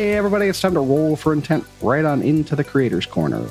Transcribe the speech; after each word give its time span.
Hey, 0.00 0.14
everybody, 0.16 0.46
it's 0.46 0.58
time 0.62 0.72
to 0.72 0.80
roll 0.80 1.14
for 1.14 1.34
intent 1.34 1.62
right 1.82 2.06
on 2.06 2.22
into 2.22 2.56
the 2.56 2.64
Creator's 2.64 3.04
Corner. 3.04 3.44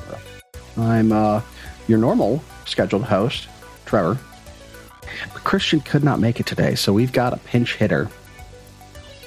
I'm 0.78 1.12
uh, 1.12 1.44
your 1.88 2.00
normal 2.00 2.44
scheduled 2.66 3.04
host, 3.04 3.48
Trevor. 3.86 4.18
But 5.32 5.44
Christian 5.44 5.80
could 5.80 6.04
not 6.04 6.20
make 6.20 6.40
it 6.40 6.48
today, 6.48 6.73
so 6.73 6.91
we've 6.91 7.14
got 7.14 7.34
a 7.34 7.38
pinch 7.38 7.76
hitter. 7.76 8.05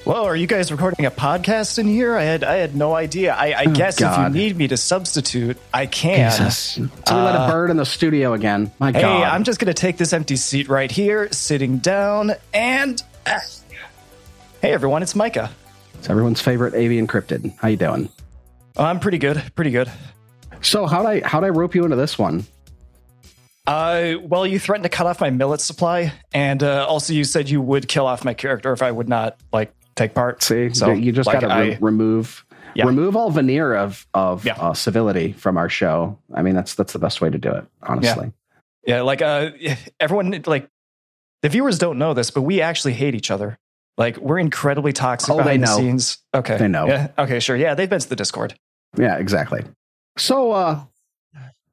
Whoa, 0.02 0.24
are 0.24 0.34
you 0.34 0.48
guys 0.48 0.72
recording 0.72 1.06
a 1.06 1.12
podcast 1.12 1.78
in 1.78 1.86
here? 1.86 2.16
I 2.16 2.24
had 2.24 2.42
I 2.42 2.56
had 2.56 2.74
no 2.74 2.92
idea. 2.92 3.32
I, 3.34 3.52
I 3.52 3.64
Oh, 3.68 3.72
guess 3.72 4.00
God. 4.00 4.32
if 4.32 4.34
you 4.36 4.42
need 4.42 4.56
me 4.56 4.66
to 4.66 4.76
substitute, 4.76 5.58
I 5.72 5.86
can. 5.86 6.28
Jesus. 6.32 6.58
So 6.58 6.80
we 6.82 6.88
let 7.22 7.36
a 7.36 7.52
bird 7.52 7.70
in 7.70 7.76
the 7.76 7.86
studio 7.86 8.32
again. 8.32 8.72
My 8.80 8.88
Uh, 8.88 8.94
Hey, 8.94 9.00
God. 9.00 9.22
I'm 9.32 9.44
just 9.44 9.60
gonna 9.60 9.74
take 9.74 9.96
this 9.96 10.12
empty 10.12 10.34
seat 10.34 10.68
right 10.68 10.90
here, 10.90 11.30
sitting 11.30 11.78
down, 11.78 12.32
and 12.52 13.00
hey 14.60 14.72
everyone, 14.72 15.04
it's 15.04 15.14
Micah. 15.14 15.52
It's 16.02 16.10
everyone's 16.10 16.40
favorite 16.40 16.74
avian 16.74 17.06
cryptid. 17.06 17.56
How 17.60 17.68
you 17.68 17.76
doing? 17.76 18.08
Oh, 18.76 18.82
I'm 18.82 18.98
pretty 18.98 19.18
good, 19.18 19.40
pretty 19.54 19.70
good. 19.70 19.88
So 20.60 20.84
how'd 20.86 21.06
I 21.06 21.20
how'd 21.24 21.44
I 21.44 21.50
rope 21.50 21.76
you 21.76 21.84
into 21.84 21.94
this 21.94 22.18
one? 22.18 22.44
Uh, 23.68 24.14
well, 24.20 24.44
you 24.44 24.58
threatened 24.58 24.82
to 24.82 24.88
cut 24.88 25.06
off 25.06 25.20
my 25.20 25.30
millet 25.30 25.60
supply, 25.60 26.12
and 26.34 26.60
uh, 26.60 26.84
also 26.88 27.12
you 27.12 27.22
said 27.22 27.48
you 27.48 27.60
would 27.60 27.86
kill 27.86 28.04
off 28.08 28.24
my 28.24 28.34
character 28.34 28.72
if 28.72 28.82
I 28.82 28.90
would 28.90 29.08
not 29.08 29.38
like 29.52 29.72
take 29.94 30.12
part. 30.12 30.42
See, 30.42 30.74
So, 30.74 30.90
you 30.90 31.12
just 31.12 31.28
like, 31.28 31.38
got 31.40 31.56
to 31.56 31.62
re- 31.70 31.78
remove 31.80 32.44
Yeah. 32.74 32.86
remove 32.86 33.14
all 33.14 33.30
veneer 33.30 33.72
of 33.72 34.04
of 34.12 34.44
Yeah. 34.44 34.54
uh, 34.54 34.74
civility 34.74 35.34
from 35.34 35.56
our 35.56 35.68
show. 35.68 36.18
I 36.34 36.42
mean, 36.42 36.56
that's 36.56 36.74
that's 36.74 36.92
the 36.92 36.98
best 36.98 37.20
way 37.20 37.30
to 37.30 37.38
do 37.38 37.52
it, 37.52 37.64
honestly. 37.80 38.32
Yeah, 38.84 39.02
like 39.02 39.22
uh, 39.22 39.50
everyone, 40.00 40.42
like 40.46 40.68
the 41.42 41.48
viewers 41.48 41.78
don't 41.78 41.98
know 41.98 42.12
this, 42.12 42.32
but 42.32 42.42
we 42.42 42.60
actually 42.60 42.94
hate 42.94 43.14
each 43.14 43.30
other. 43.30 43.56
Like 43.98 44.16
we're 44.16 44.38
incredibly 44.38 44.92
toxic 44.92 45.30
Oh, 45.30 45.36
they 45.38 45.42
behind 45.42 45.62
the 45.64 45.66
scenes. 45.68 46.18
Okay, 46.34 46.56
They 46.56 46.68
know. 46.68 46.86
Yeah. 46.86 47.08
Okay, 47.18 47.40
sure. 47.40 47.56
Yeah, 47.56 47.74
they've 47.74 47.90
been 47.90 48.00
to 48.00 48.08
the 48.08 48.16
Discord. 48.16 48.54
Yeah, 48.96 49.16
exactly. 49.18 49.62
So 50.16 50.52
uh 50.52 50.80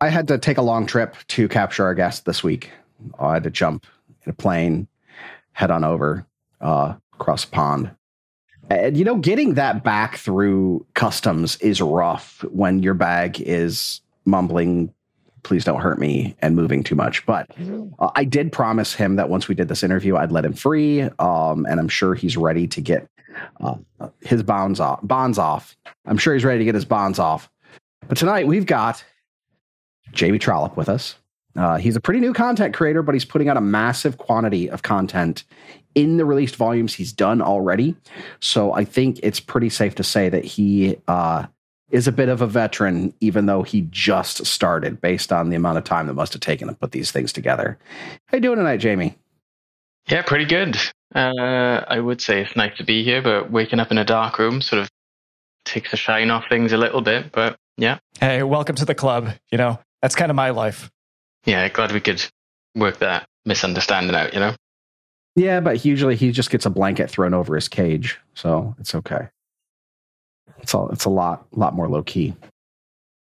I 0.01 0.09
had 0.09 0.27
to 0.29 0.37
take 0.37 0.57
a 0.57 0.61
long 0.61 0.85
trip 0.85 1.15
to 1.29 1.47
capture 1.47 1.83
our 1.85 1.93
guest 1.93 2.25
this 2.25 2.43
week. 2.43 2.71
I 3.19 3.33
had 3.33 3.43
to 3.43 3.49
jump 3.49 3.85
in 4.25 4.29
a 4.29 4.33
plane, 4.33 4.87
head 5.53 5.71
on 5.71 5.83
over 5.83 6.25
uh 6.61 6.95
across 7.13 7.45
pond. 7.45 7.91
And 8.69 8.95
you 8.97 9.03
know, 9.05 9.15
getting 9.15 9.55
that 9.55 9.83
back 9.83 10.17
through 10.17 10.85
customs 10.93 11.55
is 11.57 11.81
rough 11.81 12.43
when 12.51 12.83
your 12.83 12.93
bag 12.93 13.41
is 13.41 14.01
mumbling, 14.25 14.93
please 15.43 15.63
don't 15.63 15.81
hurt 15.81 15.99
me, 15.99 16.35
and 16.39 16.55
moving 16.55 16.83
too 16.83 16.95
much. 16.95 17.25
But 17.25 17.49
uh, 17.99 18.09
I 18.15 18.23
did 18.23 18.51
promise 18.51 18.93
him 18.93 19.15
that 19.15 19.29
once 19.29 19.47
we 19.47 19.55
did 19.55 19.67
this 19.67 19.83
interview, 19.83 20.15
I'd 20.17 20.31
let 20.31 20.45
him 20.45 20.53
free. 20.53 21.01
Um, 21.01 21.65
and 21.69 21.79
I'm 21.79 21.89
sure 21.89 22.13
he's 22.15 22.37
ready 22.37 22.67
to 22.67 22.81
get 22.81 23.07
uh, 23.61 23.75
his 24.21 24.43
bonds 24.43 24.79
off. 24.79 24.99
Bonds 25.03 25.37
off. 25.37 25.77
I'm 26.05 26.17
sure 26.17 26.33
he's 26.33 26.45
ready 26.45 26.59
to 26.59 26.65
get 26.65 26.75
his 26.75 26.85
bonds 26.85 27.19
off. 27.19 27.49
But 28.07 28.17
tonight 28.17 28.47
we've 28.47 28.65
got 28.65 29.03
Jamie 30.11 30.39
Trollope 30.39 30.75
with 30.75 30.89
us. 30.89 31.15
Uh, 31.55 31.77
he's 31.77 31.95
a 31.95 31.99
pretty 31.99 32.19
new 32.19 32.33
content 32.33 32.73
creator, 32.75 33.01
but 33.01 33.15
he's 33.15 33.25
putting 33.25 33.49
out 33.49 33.57
a 33.57 33.61
massive 33.61 34.17
quantity 34.17 34.69
of 34.69 34.81
content 34.81 35.43
in 35.95 36.17
the 36.17 36.25
released 36.25 36.55
volumes 36.55 36.93
he's 36.93 37.11
done 37.11 37.41
already. 37.41 37.95
So 38.39 38.73
I 38.73 38.85
think 38.85 39.19
it's 39.23 39.39
pretty 39.39 39.69
safe 39.69 39.95
to 39.95 40.03
say 40.03 40.29
that 40.29 40.45
he 40.45 40.97
uh, 41.07 41.47
is 41.91 42.07
a 42.07 42.11
bit 42.11 42.29
of 42.29 42.41
a 42.41 42.47
veteran, 42.47 43.13
even 43.19 43.45
though 43.45 43.63
he 43.63 43.81
just 43.89 44.45
started, 44.45 45.01
based 45.01 45.31
on 45.31 45.49
the 45.49 45.55
amount 45.55 45.77
of 45.77 45.83
time 45.83 46.07
that 46.07 46.13
must 46.13 46.33
have 46.33 46.41
taken 46.41 46.67
to 46.67 46.73
put 46.75 46.91
these 46.91 47.11
things 47.11 47.33
together. 47.33 47.77
How 48.27 48.37
you 48.37 48.41
doing 48.41 48.57
tonight, 48.57 48.77
Jamie? 48.77 49.17
Yeah, 50.07 50.21
pretty 50.21 50.45
good. 50.45 50.77
Uh, 51.13 51.83
I 51.87 51.99
would 51.99 52.21
say 52.21 52.41
it's 52.41 52.55
nice 52.55 52.75
to 52.77 52.83
be 52.83 53.03
here, 53.03 53.21
but 53.21 53.51
waking 53.51 53.79
up 53.79 53.91
in 53.91 53.97
a 53.97 54.05
dark 54.05 54.37
room 54.39 54.61
sort 54.61 54.81
of 54.81 54.89
takes 55.65 55.91
the 55.91 55.97
shine 55.97 56.29
off 56.31 56.45
things 56.49 56.71
a 56.71 56.77
little 56.77 57.01
bit. 57.01 57.31
But 57.31 57.57
yeah, 57.77 57.99
Hey, 58.19 58.43
welcome 58.43 58.75
to 58.75 58.85
the 58.85 58.95
club. 58.95 59.29
You 59.51 59.57
know, 59.57 59.79
that's 60.01 60.15
kind 60.15 60.29
of 60.29 60.35
my 60.35 60.49
life. 60.51 60.89
yeah, 61.45 61.67
glad 61.69 61.91
we 61.91 61.99
could 61.99 62.23
work 62.75 62.99
that 62.99 63.27
misunderstanding 63.45 64.15
out, 64.15 64.33
you 64.33 64.39
know? 64.39 64.53
Yeah, 65.35 65.59
but 65.59 65.85
usually 65.85 66.15
he 66.15 66.31
just 66.31 66.49
gets 66.49 66.65
a 66.65 66.69
blanket 66.69 67.09
thrown 67.09 67.33
over 67.33 67.55
his 67.55 67.67
cage, 67.67 68.19
so 68.33 68.75
it's 68.79 68.93
okay. 68.93 69.29
It's 70.61 70.73
all 70.73 70.89
it's 70.89 71.05
a 71.05 71.09
lot 71.09 71.45
lot 71.51 71.73
more 71.73 71.89
low 71.89 72.03
key. 72.03 72.35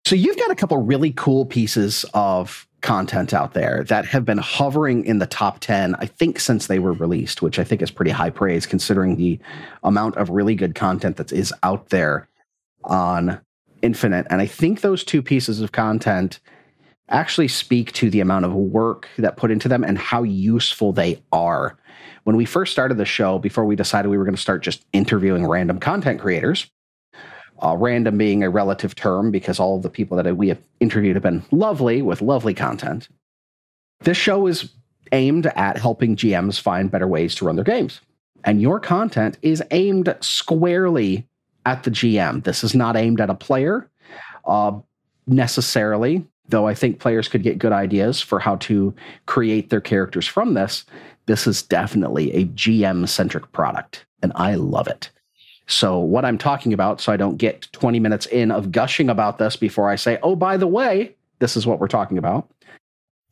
So 0.06 0.14
you've 0.14 0.36
got 0.36 0.50
a 0.50 0.54
couple 0.54 0.76
really 0.78 1.12
cool 1.12 1.46
pieces 1.46 2.04
of 2.12 2.68
content 2.82 3.32
out 3.32 3.54
there 3.54 3.84
that 3.84 4.04
have 4.04 4.26
been 4.26 4.36
hovering 4.36 5.06
in 5.06 5.18
the 5.18 5.26
top 5.26 5.58
10 5.60 5.94
I 5.94 6.04
think 6.04 6.38
since 6.38 6.66
they 6.66 6.78
were 6.78 6.92
released, 6.92 7.40
which 7.40 7.58
I 7.58 7.64
think 7.64 7.80
is 7.80 7.90
pretty 7.90 8.10
high 8.10 8.28
praise 8.28 8.66
considering 8.66 9.16
the 9.16 9.38
amount 9.82 10.16
of 10.16 10.28
really 10.28 10.54
good 10.54 10.74
content 10.74 11.16
that 11.16 11.32
is 11.32 11.52
out 11.62 11.88
there 11.88 12.28
on 12.84 13.40
Infinite. 13.80 14.26
And 14.28 14.42
I 14.42 14.46
think 14.46 14.80
those 14.80 15.02
two 15.02 15.22
pieces 15.22 15.60
of 15.60 15.72
content 15.72 16.40
actually 17.08 17.48
speak 17.48 17.92
to 17.92 18.10
the 18.10 18.20
amount 18.20 18.44
of 18.44 18.52
work 18.52 19.08
that 19.16 19.36
put 19.38 19.50
into 19.50 19.68
them 19.68 19.84
and 19.84 19.98
how 19.98 20.22
useful 20.22 20.92
they 20.92 21.22
are 21.32 21.78
when 22.24 22.36
we 22.36 22.44
first 22.44 22.72
started 22.72 22.96
the 22.96 23.04
show, 23.04 23.38
before 23.38 23.64
we 23.64 23.76
decided 23.76 24.08
we 24.08 24.18
were 24.18 24.24
going 24.24 24.34
to 24.34 24.40
start 24.40 24.62
just 24.62 24.84
interviewing 24.92 25.46
random 25.46 25.78
content 25.78 26.20
creators, 26.20 26.70
uh, 27.64 27.76
random 27.76 28.18
being 28.18 28.42
a 28.42 28.50
relative 28.50 28.94
term 28.94 29.30
because 29.30 29.58
all 29.58 29.80
the 29.80 29.90
people 29.90 30.16
that 30.16 30.36
we 30.36 30.48
have 30.48 30.60
interviewed 30.80 31.16
have 31.16 31.22
been 31.22 31.44
lovely 31.50 32.02
with 32.02 32.22
lovely 32.22 32.54
content. 32.54 33.08
This 34.00 34.16
show 34.16 34.46
is 34.46 34.70
aimed 35.12 35.46
at 35.46 35.78
helping 35.78 36.16
GMs 36.16 36.60
find 36.60 36.90
better 36.90 37.08
ways 37.08 37.34
to 37.36 37.44
run 37.44 37.56
their 37.56 37.64
games. 37.64 38.00
And 38.44 38.60
your 38.60 38.78
content 38.78 39.38
is 39.42 39.62
aimed 39.70 40.14
squarely 40.20 41.26
at 41.64 41.84
the 41.84 41.90
GM. 41.90 42.44
This 42.44 42.62
is 42.62 42.74
not 42.74 42.96
aimed 42.96 43.20
at 43.20 43.30
a 43.30 43.34
player 43.34 43.88
uh, 44.44 44.78
necessarily, 45.26 46.26
though 46.48 46.66
I 46.66 46.74
think 46.74 46.98
players 46.98 47.28
could 47.28 47.42
get 47.42 47.58
good 47.58 47.72
ideas 47.72 48.20
for 48.20 48.38
how 48.38 48.56
to 48.56 48.94
create 49.24 49.70
their 49.70 49.80
characters 49.80 50.26
from 50.26 50.52
this 50.52 50.84
this 51.26 51.46
is 51.46 51.62
definitely 51.62 52.32
a 52.32 52.44
GM 52.46 53.08
centric 53.08 53.50
product, 53.52 54.04
and 54.22 54.32
I 54.34 54.54
love 54.56 54.88
it. 54.88 55.10
So, 55.66 55.98
what 55.98 56.24
I'm 56.24 56.38
talking 56.38 56.72
about, 56.72 57.00
so 57.00 57.12
I 57.12 57.16
don't 57.16 57.36
get 57.36 57.68
20 57.72 57.98
minutes 57.98 58.26
in 58.26 58.50
of 58.50 58.70
gushing 58.70 59.08
about 59.08 59.38
this 59.38 59.56
before 59.56 59.88
I 59.88 59.96
say, 59.96 60.18
oh, 60.22 60.36
by 60.36 60.56
the 60.56 60.66
way, 60.66 61.14
this 61.38 61.56
is 61.56 61.66
what 61.66 61.80
we're 61.80 61.88
talking 61.88 62.18
about. 62.18 62.50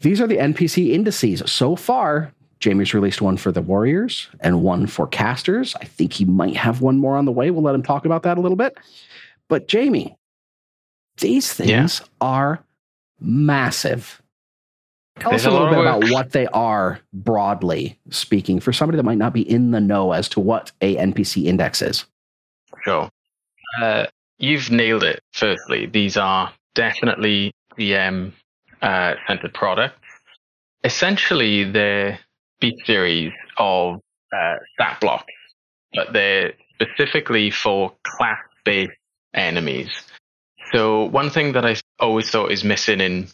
These 0.01 0.21
are 0.21 0.27
the 0.27 0.39
NPC 0.39 0.91
indices. 0.91 1.43
So 1.51 1.77
far, 1.77 2.33
Jamie's 2.59 2.95
released 2.95 3.21
one 3.21 3.37
for 3.37 3.53
the 3.53 3.61
Warriors 3.61 4.29
and 4.41 4.63
one 4.63 4.87
for 4.87 5.07
casters. 5.07 5.75
I 5.81 5.85
think 5.85 6.13
he 6.15 6.25
might 6.25 6.57
have 6.57 6.81
one 6.81 6.99
more 6.99 7.17
on 7.17 7.27
the 7.27 7.33
way. 7.33 7.51
We'll 7.51 7.63
let 7.63 7.75
him 7.75 7.83
talk 7.83 8.07
about 8.07 8.23
that 8.23 8.39
a 8.39 8.41
little 8.41 8.57
bit. 8.57 8.79
But, 9.49 9.69
Jamie, 9.69 10.17
these 11.19 11.53
things 11.53 12.01
are 12.21 12.65
massive. 13.21 14.23
Tell 15.21 15.35
us 15.35 15.45
a 15.45 15.51
little 15.51 15.69
bit 15.69 15.79
about 15.79 16.11
what 16.11 16.33
they 16.33 16.47
are 16.49 16.99
broadly 17.13 17.99
speaking 18.11 18.61
for 18.61 18.73
somebody 18.73 18.97
that 18.97 19.03
might 19.03 19.19
not 19.19 19.35
be 19.35 19.49
in 19.49 19.71
the 19.71 19.81
know 19.81 20.13
as 20.13 20.29
to 20.31 20.41
what 20.41 20.73
a 20.81 20.97
NPC 20.97 21.45
index 21.45 21.83
is. 21.83 22.07
Sure. 22.85 23.09
Uh, 23.81 24.07
you've 24.39 24.71
nailed 24.71 25.05
it, 25.05 25.21
firstly. 25.33 25.87
These 25.87 26.17
are 26.17 26.53
definitely 26.75 27.53
DM 27.79 28.33
uh, 28.81 29.15
centered 29.27 29.55
products. 29.55 29.97
Essentially, 30.85 31.65
they're 31.65 32.19
beat 32.61 32.75
series 32.85 33.33
of 33.59 34.01
uh, 34.37 34.57
stat 34.75 34.99
blocks, 35.01 35.33
but 35.95 36.13
they're 36.13 36.53
specifically 36.75 37.51
for 37.51 37.93
class 38.05 38.39
based 38.65 38.93
enemies. 39.35 39.91
So, 40.73 41.05
one 41.05 41.31
thing 41.31 41.53
that 41.53 41.65
I 41.65 41.77
always 42.01 42.31
thought 42.31 42.51
is 42.51 42.65
missing 42.65 43.01
in 43.01 43.29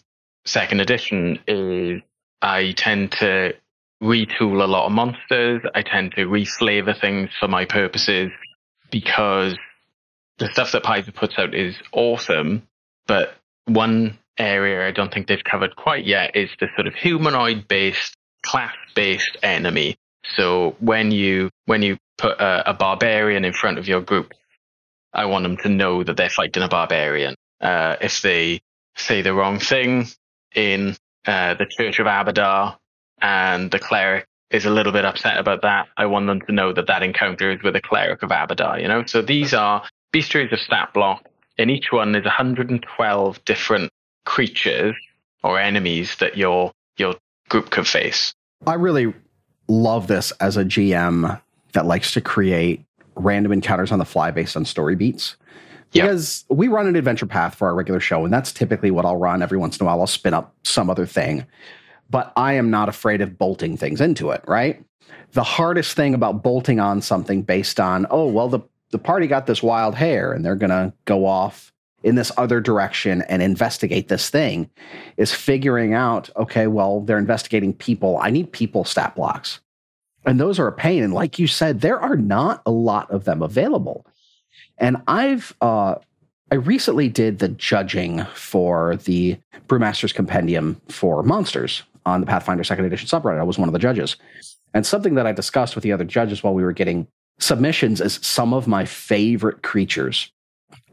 second 0.44 0.80
edition 0.80 1.38
is 1.46 2.02
I 2.42 2.72
tend 2.72 3.12
to 3.12 3.54
retool 4.02 4.62
a 4.62 4.66
lot 4.66 4.86
of 4.86 4.92
monsters. 4.92 5.62
I 5.74 5.82
tend 5.82 6.12
to 6.16 6.26
reflavor 6.26 6.98
things 6.98 7.30
for 7.38 7.48
my 7.48 7.64
purposes 7.64 8.30
because 8.90 9.56
the 10.38 10.48
stuff 10.52 10.72
that 10.72 10.82
Paizo 10.82 11.14
puts 11.14 11.38
out 11.38 11.54
is 11.54 11.74
awesome, 11.92 12.62
but 13.06 13.34
one 13.66 14.18
area 14.38 14.86
I 14.86 14.92
don't 14.92 15.12
think 15.12 15.26
they've 15.26 15.42
covered 15.42 15.76
quite 15.76 16.06
yet 16.06 16.36
is 16.36 16.48
the 16.60 16.68
sort 16.76 16.86
of 16.86 16.94
humanoid 16.94 17.66
based, 17.68 18.16
class 18.42 18.74
based 18.94 19.36
enemy. 19.42 19.96
So 20.36 20.76
when 20.80 21.10
you 21.10 21.50
when 21.66 21.82
you 21.82 21.98
put 22.16 22.38
a, 22.40 22.70
a 22.70 22.74
barbarian 22.74 23.44
in 23.44 23.52
front 23.52 23.78
of 23.78 23.88
your 23.88 24.00
group, 24.00 24.32
I 25.12 25.26
want 25.26 25.44
them 25.44 25.56
to 25.58 25.68
know 25.68 26.04
that 26.04 26.16
they're 26.16 26.30
fighting 26.30 26.62
a 26.62 26.68
barbarian. 26.68 27.34
Uh, 27.60 27.96
if 28.00 28.22
they 28.22 28.60
say 28.96 29.22
the 29.22 29.34
wrong 29.34 29.58
thing 29.58 30.06
in 30.54 30.96
uh, 31.26 31.54
the 31.54 31.66
Church 31.66 31.98
of 31.98 32.06
Abadar 32.06 32.76
and 33.20 33.70
the 33.70 33.78
cleric 33.78 34.26
is 34.50 34.64
a 34.64 34.70
little 34.70 34.92
bit 34.92 35.04
upset 35.04 35.38
about 35.38 35.62
that, 35.62 35.88
I 35.96 36.06
want 36.06 36.26
them 36.26 36.40
to 36.42 36.52
know 36.52 36.72
that 36.72 36.86
that 36.86 37.02
encounter 37.02 37.50
is 37.50 37.62
with 37.62 37.76
a 37.76 37.80
cleric 37.80 38.22
of 38.22 38.30
Abadar, 38.30 38.80
you 38.80 38.88
know? 38.88 39.04
So 39.06 39.20
these 39.20 39.52
are 39.52 39.82
bestiaries 40.12 40.52
of 40.52 40.60
stat 40.60 40.92
block. 40.94 41.24
and 41.58 41.70
each 41.72 41.90
one, 41.90 42.14
is 42.14 42.24
112 42.24 43.44
different 43.44 43.90
creatures 44.24 44.94
or 45.42 45.58
enemies 45.58 46.14
that 46.20 46.36
your 46.36 46.72
your 46.98 47.14
group 47.48 47.70
can 47.70 47.84
face. 47.84 48.32
I 48.66 48.74
really 48.74 49.12
love 49.66 50.06
this 50.06 50.30
as 50.40 50.56
a 50.56 50.64
GM 50.64 51.40
that 51.72 51.86
likes 51.86 52.12
to 52.12 52.20
create 52.20 52.84
random 53.16 53.52
encounters 53.52 53.90
on 53.92 53.98
the 53.98 54.04
fly 54.04 54.30
based 54.30 54.56
on 54.56 54.64
story 54.64 54.94
beats. 54.94 55.36
Because 55.92 56.44
yep. 56.48 56.58
we 56.58 56.68
run 56.68 56.86
an 56.86 56.96
adventure 56.96 57.26
path 57.26 57.54
for 57.54 57.66
our 57.66 57.74
regular 57.74 58.00
show, 58.00 58.24
and 58.24 58.32
that's 58.32 58.52
typically 58.52 58.90
what 58.90 59.06
I'll 59.06 59.16
run. 59.16 59.42
Every 59.42 59.56
once 59.56 59.78
in 59.78 59.84
a 59.84 59.86
while, 59.86 60.00
I'll 60.00 60.06
spin 60.06 60.34
up 60.34 60.54
some 60.62 60.90
other 60.90 61.06
thing. 61.06 61.46
But 62.10 62.32
I 62.36 62.54
am 62.54 62.70
not 62.70 62.88
afraid 62.88 63.20
of 63.20 63.38
bolting 63.38 63.76
things 63.76 64.00
into 64.00 64.30
it, 64.30 64.42
right? 64.46 64.82
The 65.32 65.42
hardest 65.42 65.94
thing 65.94 66.14
about 66.14 66.42
bolting 66.42 66.80
on 66.80 67.02
something 67.02 67.42
based 67.42 67.78
on, 67.78 68.06
oh, 68.10 68.26
well, 68.26 68.48
the, 68.48 68.60
the 68.90 68.98
party 68.98 69.26
got 69.26 69.46
this 69.46 69.62
wild 69.62 69.94
hair 69.94 70.32
and 70.32 70.44
they're 70.44 70.56
going 70.56 70.70
to 70.70 70.92
go 71.04 71.26
off 71.26 71.72
in 72.02 72.14
this 72.14 72.32
other 72.36 72.60
direction 72.60 73.22
and 73.22 73.42
investigate 73.42 74.08
this 74.08 74.30
thing 74.30 74.70
is 75.16 75.32
figuring 75.34 75.94
out, 75.94 76.30
okay, 76.36 76.66
well, 76.66 77.00
they're 77.00 77.18
investigating 77.18 77.74
people. 77.74 78.18
I 78.22 78.30
need 78.30 78.52
people 78.52 78.84
stat 78.84 79.14
blocks. 79.16 79.60
And 80.24 80.38
those 80.38 80.58
are 80.58 80.68
a 80.68 80.72
pain. 80.72 81.02
And 81.02 81.12
like 81.12 81.38
you 81.38 81.46
said, 81.46 81.80
there 81.80 81.98
are 81.98 82.16
not 82.16 82.62
a 82.66 82.70
lot 82.70 83.10
of 83.10 83.24
them 83.24 83.42
available. 83.42 84.06
And 84.78 84.98
I've 85.06 85.54
uh, 85.60 85.96
I 86.50 86.54
recently 86.54 87.08
did 87.08 87.40
the 87.40 87.48
judging 87.48 88.24
for 88.34 88.96
the 88.96 89.38
Brewmaster's 89.66 90.14
Compendium 90.14 90.80
for 90.88 91.22
Monsters 91.22 91.82
on 92.08 92.20
the 92.20 92.26
Pathfinder 92.26 92.64
Second 92.64 92.84
Edition 92.84 93.08
subreddit. 93.08 93.38
I 93.38 93.44
was 93.44 93.58
one 93.58 93.68
of 93.68 93.72
the 93.72 93.78
judges. 93.78 94.16
And 94.74 94.84
something 94.86 95.14
that 95.14 95.26
I 95.26 95.32
discussed 95.32 95.74
with 95.74 95.84
the 95.84 95.92
other 95.92 96.04
judges 96.04 96.42
while 96.42 96.54
we 96.54 96.62
were 96.62 96.72
getting 96.72 97.06
submissions 97.38 98.00
is 98.00 98.18
some 98.22 98.52
of 98.52 98.66
my 98.66 98.84
favorite 98.84 99.62
creatures 99.62 100.32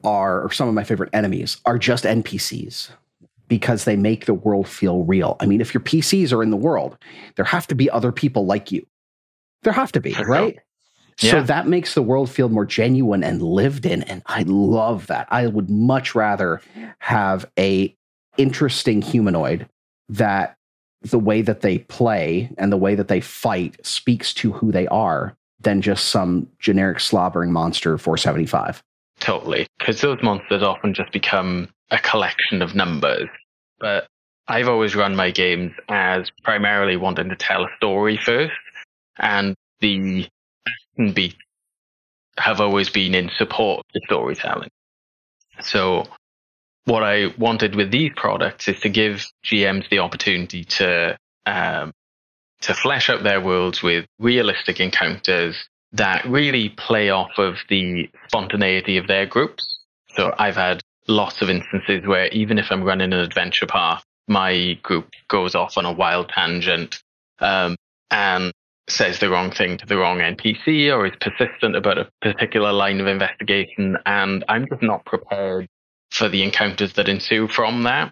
are, 0.04 0.42
or 0.42 0.52
some 0.52 0.68
of 0.68 0.74
my 0.74 0.84
favorite 0.84 1.10
enemies 1.14 1.58
are 1.66 1.78
just 1.78 2.04
NPCs 2.04 2.90
because 3.48 3.86
they 3.86 3.96
make 3.96 4.26
the 4.26 4.34
world 4.34 4.68
feel 4.68 5.04
real. 5.04 5.38
I 5.40 5.46
mean, 5.46 5.62
if 5.62 5.74
your 5.74 5.82
PCs 5.82 6.32
are 6.32 6.44
in 6.44 6.52
the 6.52 6.58
world, 6.58 6.98
there 7.36 7.46
have 7.46 7.68
to 7.68 7.76
be 7.76 7.90
other 7.90 8.12
people 8.12 8.46
like 8.46 8.72
you. 8.72 8.86
There 9.64 9.74
have 9.74 9.92
to 9.94 10.02
be, 10.02 10.14
right? 10.14 10.60
Yeah. 11.22 11.32
So 11.32 11.44
that 11.44 11.68
makes 11.68 11.94
the 11.94 12.02
world 12.02 12.30
feel 12.30 12.50
more 12.50 12.66
genuine 12.66 13.24
and 13.24 13.42
lived 13.42 13.86
in. 13.86 14.04
And 14.04 14.22
I 14.26 14.44
love 14.44 15.08
that. 15.08 15.28
I 15.32 15.48
would 15.48 15.70
much 15.70 16.14
rather 16.14 16.62
have 17.00 17.46
a 17.58 17.96
interesting 18.38 19.02
humanoid 19.02 19.68
that 20.10 20.58
the 21.06 21.20
way 21.20 21.42
that 21.42 21.62
they 21.62 21.80
play 21.80 22.50
and 22.58 22.72
the 22.72 22.78
way 22.78 22.96
that 22.96 23.08
they 23.08 23.22
fight 23.22 23.84
speaks 23.86 24.34
to 24.34 24.52
who 24.52 24.72
they 24.72 24.88
are 24.88 25.36
than 25.62 25.82
just 25.82 26.10
some 26.10 26.48
generic 26.60 27.00
slobbering 27.00 27.52
monster 27.52 27.98
475. 27.98 28.84
Totally. 29.20 29.68
Because 29.80 30.02
those 30.02 30.22
monsters 30.22 30.64
often 30.64 30.94
just 30.94 31.12
become 31.12 31.70
a 31.92 31.98
collection 32.00 32.62
of 32.62 32.76
numbers. 32.76 33.30
But 33.80 34.08
I've 34.48 34.68
always 34.68 34.96
run 34.96 35.16
my 35.16 35.32
games 35.32 35.72
as 35.90 36.30
primarily 36.44 36.98
wanting 36.98 37.30
to 37.30 37.36
tell 37.36 37.64
a 37.64 37.70
story 37.78 38.18
first. 38.18 38.54
And 39.18 39.56
the 39.80 40.28
action 40.68 41.14
beats 41.14 41.36
have 42.38 42.60
always 42.60 42.90
been 42.90 43.16
in 43.16 43.32
support 43.38 43.86
of 43.96 44.02
storytelling. 44.06 44.70
So 45.62 46.06
what 46.86 47.04
I 47.04 47.34
wanted 47.38 47.76
with 47.76 47.92
these 47.92 48.12
products 48.16 48.68
is 48.68 48.80
to 48.82 48.90
give 48.90 49.26
GMs 49.44 49.90
the 49.90 50.00
opportunity 50.00 50.64
to 50.64 51.18
um, 51.46 51.92
to 52.62 52.74
flesh 52.74 53.10
out 53.10 53.24
their 53.24 53.42
worlds 53.42 53.84
with 53.84 54.06
realistic 54.20 54.80
encounters 54.80 55.68
that 55.92 56.26
really 56.26 56.70
play 56.70 57.10
off 57.10 57.38
of 57.38 57.58
the 57.70 58.10
spontaneity 58.28 58.98
of 58.98 59.08
their 59.08 59.26
groups. 59.26 59.80
So 60.16 60.34
I've 60.38 60.56
had 60.56 60.82
lots 61.08 61.42
of 61.42 61.50
instances 61.50 62.06
where 62.06 62.28
even 62.28 62.58
if 62.58 62.72
I'm 62.72 62.84
running 62.84 63.14
an 63.14 63.20
adventure 63.20 63.68
path, 63.68 64.04
my 64.28 64.74
group 64.82 65.10
goes 65.28 65.54
off 65.54 65.78
on 65.78 65.86
a 65.86 65.92
wild 65.92 66.30
tangent 66.30 67.02
um, 67.40 67.76
and 68.10 68.52
says 68.90 69.20
the 69.20 69.30
wrong 69.30 69.52
thing 69.52 69.78
to 69.78 69.86
the 69.86 69.98
wrong 69.98 70.20
NPC 70.20 70.96
or 70.96 71.06
is 71.06 71.14
persistent 71.20 71.76
about 71.76 71.98
a 71.98 72.10
particular 72.22 72.72
line 72.72 73.00
of 73.00 73.08
investigation, 73.08 73.98
and 74.06 74.44
I'm 74.48 74.68
just 74.68 74.82
not 74.82 75.06
prepared 75.06 75.68
for 76.16 76.30
the 76.30 76.44
encounters 76.44 76.94
that 76.94 77.10
ensue 77.10 77.48
from 77.48 77.84
that. 77.84 78.12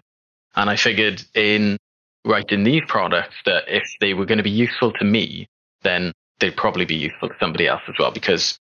And 0.56 0.70
I 0.70 0.76
figured 0.76 1.22
in 1.34 1.76
writing 2.24 2.64
these 2.64 2.82
products 2.86 3.34
that 3.44 3.64
if 3.66 3.84
they 4.00 4.14
were 4.14 4.26
going 4.26 4.38
to 4.38 4.44
be 4.44 4.50
useful 4.50 4.92
to 4.92 5.04
me, 5.04 5.46
then 5.82 6.12
they'd 6.40 6.56
probably 6.56 6.84
be 6.84 6.94
useful 6.94 7.28
to 7.28 7.34
somebody 7.40 7.66
else 7.66 7.82
as 7.88 7.94
well. 7.98 8.10
Because 8.10 8.58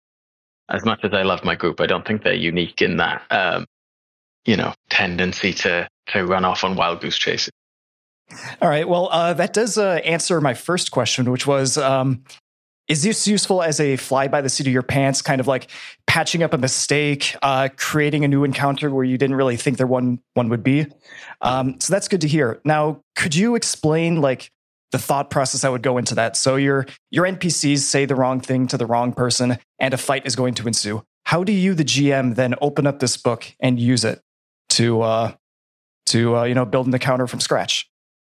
as 0.69 0.83
much 0.85 0.99
as 1.03 1.13
I 1.13 1.23
love 1.23 1.43
my 1.43 1.55
group, 1.55 1.81
I 1.81 1.85
don't 1.85 2.05
think 2.05 2.23
they're 2.23 2.33
unique 2.33 2.81
in 2.81 2.97
that, 2.97 3.23
um, 3.29 3.65
you 4.45 4.57
know, 4.57 4.73
tendency 4.89 5.53
to 5.53 5.87
to 6.07 6.25
run 6.25 6.43
off 6.43 6.63
on 6.63 6.75
wild 6.75 6.99
goose 7.01 7.17
chases. 7.17 7.51
All 8.61 8.69
right. 8.69 8.87
Well, 8.87 9.09
uh, 9.11 9.33
that 9.33 9.53
does 9.53 9.77
uh, 9.77 10.01
answer 10.03 10.41
my 10.41 10.53
first 10.53 10.91
question, 10.91 11.31
which 11.31 11.47
was 11.47 11.77
um, 11.77 12.23
is 12.87 13.03
this 13.03 13.27
useful 13.27 13.61
as 13.61 13.79
a 13.79 13.95
fly 13.95 14.27
by 14.27 14.41
the 14.41 14.49
seat 14.49 14.67
of 14.67 14.73
your 14.73 14.83
pants, 14.83 15.21
kind 15.21 15.39
of 15.39 15.47
like 15.47 15.69
patching 16.05 16.43
up 16.43 16.53
a 16.53 16.57
mistake, 16.57 17.35
uh, 17.41 17.69
creating 17.77 18.25
a 18.25 18.27
new 18.27 18.43
encounter 18.43 18.89
where 18.89 19.05
you 19.05 19.17
didn't 19.17 19.35
really 19.35 19.55
think 19.55 19.77
there 19.77 19.87
one 19.87 20.19
one 20.33 20.49
would 20.49 20.63
be? 20.63 20.87
Um, 21.41 21.79
so 21.79 21.93
that's 21.93 22.07
good 22.07 22.21
to 22.21 22.27
hear. 22.27 22.59
Now, 22.65 23.01
could 23.15 23.35
you 23.35 23.55
explain 23.55 24.21
like 24.21 24.51
the 24.91 24.99
thought 24.99 25.29
process 25.29 25.61
that 25.61 25.71
would 25.71 25.81
go 25.81 25.97
into 25.97 26.15
that? 26.15 26.35
So 26.35 26.57
your 26.57 26.85
your 27.09 27.25
NPCs 27.25 27.79
say 27.79 28.05
the 28.05 28.15
wrong 28.15 28.41
thing 28.41 28.67
to 28.67 28.77
the 28.77 28.85
wrong 28.85 29.13
person, 29.13 29.57
and 29.79 29.93
a 29.93 29.97
fight 29.97 30.25
is 30.25 30.35
going 30.35 30.53
to 30.55 30.67
ensue. 30.67 31.03
How 31.25 31.45
do 31.45 31.53
you, 31.53 31.73
the 31.73 31.85
GM, 31.85 32.35
then 32.35 32.53
open 32.59 32.85
up 32.85 32.99
this 32.99 33.15
book 33.15 33.45
and 33.61 33.79
use 33.79 34.03
it 34.03 34.21
to 34.71 35.01
uh, 35.01 35.31
to 36.07 36.35
uh, 36.35 36.43
you 36.43 36.53
know 36.53 36.65
build 36.65 36.87
an 36.87 36.93
encounter 36.93 37.27
from 37.27 37.39
scratch? 37.39 37.89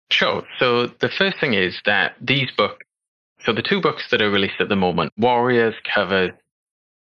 Sure. 0.10 0.44
So 0.58 0.88
the 0.88 1.10
first 1.10 1.38
thing 1.40 1.54
is 1.54 1.76
that 1.86 2.16
these 2.22 2.50
books 2.56 2.87
so 3.44 3.54
the 3.54 3.62
two 3.62 3.82
books 3.82 4.04
that 4.12 4.22
are 4.22 4.30
released 4.30 4.60
at 4.60 4.70
the 4.70 4.76
moment, 4.76 5.14
Warriors 5.18 5.76
covers 5.94 6.32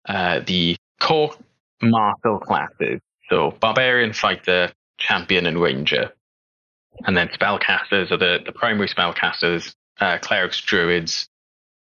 uh, 0.07 0.41
the 0.45 0.77
core 0.99 1.33
martial 1.81 2.39
classes, 2.39 3.01
so 3.29 3.51
Barbarian, 3.59 4.13
Fighter, 4.13 4.71
Champion, 4.97 5.45
and 5.45 5.61
Ranger. 5.61 6.11
And 7.05 7.15
then 7.15 7.29
spellcasters 7.29 8.11
are 8.11 8.17
the, 8.17 8.39
the 8.45 8.51
primary 8.51 8.87
spellcasters, 8.87 9.73
uh, 9.99 10.17
clerics, 10.19 10.61
druids, 10.61 11.27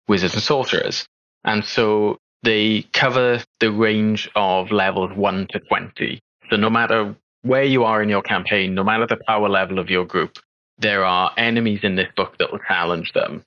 wizards, 0.08 0.34
and 0.34 0.42
sorcerers. 0.42 1.06
And 1.44 1.64
so 1.64 2.18
they 2.42 2.82
cover 2.92 3.42
the 3.60 3.70
range 3.70 4.28
of 4.34 4.70
levels 4.70 5.16
1 5.16 5.46
to 5.50 5.60
20. 5.60 6.20
So 6.50 6.56
no 6.56 6.70
matter 6.70 7.14
where 7.42 7.64
you 7.64 7.84
are 7.84 8.02
in 8.02 8.08
your 8.08 8.22
campaign, 8.22 8.74
no 8.74 8.82
matter 8.82 9.06
the 9.06 9.18
power 9.26 9.48
level 9.48 9.78
of 9.78 9.90
your 9.90 10.04
group, 10.04 10.38
there 10.78 11.04
are 11.04 11.32
enemies 11.36 11.80
in 11.82 11.94
this 11.96 12.08
book 12.16 12.36
that 12.38 12.50
will 12.50 12.60
challenge 12.66 13.12
them 13.12 13.44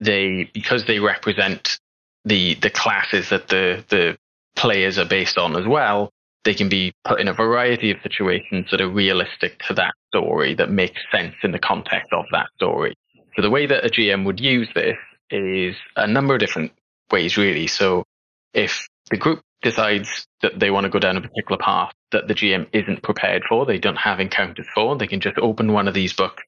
they 0.00 0.50
because 0.52 0.84
they 0.86 0.98
represent 0.98 1.78
the 2.24 2.54
the 2.54 2.70
classes 2.70 3.30
that 3.30 3.48
the 3.48 3.84
the 3.88 4.16
players 4.56 4.98
are 4.98 5.04
based 5.04 5.38
on 5.38 5.56
as 5.56 5.66
well, 5.66 6.10
they 6.44 6.54
can 6.54 6.68
be 6.68 6.92
put 7.04 7.20
in 7.20 7.28
a 7.28 7.32
variety 7.32 7.90
of 7.90 7.98
situations 8.02 8.66
that 8.70 8.80
are 8.80 8.88
realistic 8.88 9.58
to 9.64 9.74
that 9.74 9.94
story 10.08 10.54
that 10.54 10.70
make 10.70 10.94
sense 11.12 11.34
in 11.42 11.52
the 11.52 11.58
context 11.58 12.12
of 12.12 12.24
that 12.32 12.46
story. 12.56 12.94
So 13.36 13.42
the 13.42 13.50
way 13.50 13.66
that 13.66 13.84
a 13.84 13.88
GM 13.88 14.24
would 14.24 14.40
use 14.40 14.68
this 14.74 14.96
is 15.30 15.76
a 15.96 16.06
number 16.06 16.34
of 16.34 16.40
different 16.40 16.72
ways 17.12 17.36
really. 17.36 17.66
So 17.66 18.04
if 18.52 18.88
the 19.10 19.16
group 19.16 19.42
decides 19.62 20.26
that 20.42 20.58
they 20.58 20.70
want 20.70 20.84
to 20.84 20.90
go 20.90 20.98
down 20.98 21.16
a 21.16 21.20
particular 21.20 21.58
path 21.58 21.92
that 22.12 22.28
the 22.28 22.34
GM 22.34 22.66
isn't 22.72 23.02
prepared 23.02 23.42
for, 23.48 23.66
they 23.66 23.78
don't 23.78 23.96
have 23.96 24.20
encounters 24.20 24.66
for, 24.74 24.96
they 24.96 25.06
can 25.06 25.20
just 25.20 25.38
open 25.38 25.72
one 25.72 25.88
of 25.88 25.94
these 25.94 26.12
books, 26.12 26.42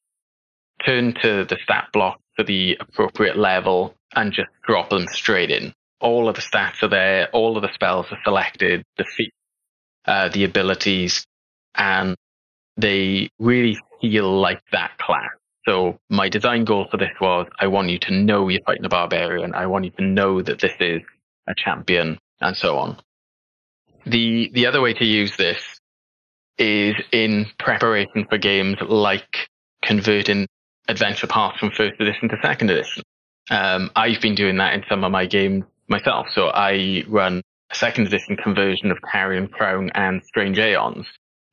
turn 0.84 1.14
to 1.22 1.44
the 1.44 1.58
stat 1.62 1.88
block 1.92 2.20
for 2.40 2.44
the 2.44 2.78
appropriate 2.80 3.36
level 3.36 3.94
and 4.16 4.32
just 4.32 4.48
drop 4.66 4.88
them 4.88 5.06
straight 5.08 5.50
in. 5.50 5.74
All 6.00 6.26
of 6.26 6.36
the 6.36 6.40
stats 6.40 6.82
are 6.82 6.88
there, 6.88 7.28
all 7.34 7.56
of 7.56 7.62
the 7.62 7.72
spells 7.74 8.06
are 8.10 8.18
selected, 8.24 8.82
the 8.96 9.04
uh, 10.06 10.30
the 10.30 10.44
abilities, 10.44 11.26
and 11.74 12.16
they 12.78 13.28
really 13.38 13.78
feel 14.00 14.40
like 14.40 14.62
that 14.72 14.96
class. 14.96 15.28
So 15.66 15.98
my 16.08 16.30
design 16.30 16.64
goal 16.64 16.86
for 16.90 16.96
this 16.96 17.12
was 17.20 17.46
I 17.60 17.66
want 17.66 17.90
you 17.90 17.98
to 17.98 18.14
know 18.14 18.48
you're 18.48 18.62
fighting 18.64 18.86
a 18.86 18.88
barbarian. 18.88 19.54
I 19.54 19.66
want 19.66 19.84
you 19.84 19.90
to 19.98 20.02
know 20.02 20.40
that 20.40 20.60
this 20.60 20.72
is 20.80 21.02
a 21.46 21.54
champion 21.54 22.18
and 22.40 22.56
so 22.56 22.78
on. 22.78 22.96
The 24.06 24.50
the 24.54 24.64
other 24.64 24.80
way 24.80 24.94
to 24.94 25.04
use 25.04 25.36
this 25.36 25.62
is 26.56 26.94
in 27.12 27.48
preparation 27.58 28.24
for 28.30 28.38
games 28.38 28.78
like 28.80 29.50
converting 29.82 30.46
adventure 30.88 31.26
path 31.26 31.56
from 31.58 31.70
first 31.70 32.00
edition 32.00 32.28
to 32.28 32.36
second 32.42 32.70
edition. 32.70 33.02
Um, 33.50 33.90
I've 33.96 34.20
been 34.20 34.34
doing 34.34 34.56
that 34.58 34.74
in 34.74 34.84
some 34.88 35.04
of 35.04 35.12
my 35.12 35.26
games 35.26 35.64
myself. 35.88 36.28
So 36.34 36.48
I 36.48 37.04
run 37.08 37.42
a 37.70 37.74
second 37.74 38.06
edition 38.06 38.36
conversion 38.36 38.90
of 38.90 38.98
Carrion 39.10 39.48
Crown 39.48 39.90
and 39.94 40.22
Strange 40.24 40.58
Aeons. 40.58 41.06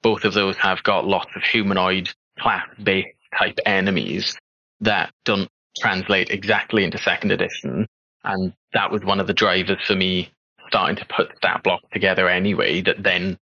Both 0.03 0.25
of 0.25 0.33
those 0.33 0.55
have 0.57 0.83
got 0.83 1.05
lots 1.05 1.31
of 1.35 1.43
humanoid 1.43 2.09
class 2.39 2.67
based 2.81 3.09
type 3.37 3.59
enemies 3.65 4.37
that 4.81 5.11
don't 5.25 5.49
translate 5.79 6.29
exactly 6.29 6.83
into 6.83 6.97
second 6.97 7.31
edition. 7.31 7.87
And 8.23 8.53
that 8.73 8.91
was 8.91 9.03
one 9.03 9.19
of 9.19 9.27
the 9.27 9.33
drivers 9.33 9.79
for 9.85 9.95
me 9.95 10.29
starting 10.67 10.97
to 10.97 11.05
put 11.05 11.31
that 11.41 11.63
block 11.63 11.81
together 11.91 12.27
anyway, 12.27 12.81
that 12.81 13.01
then 13.01 13.37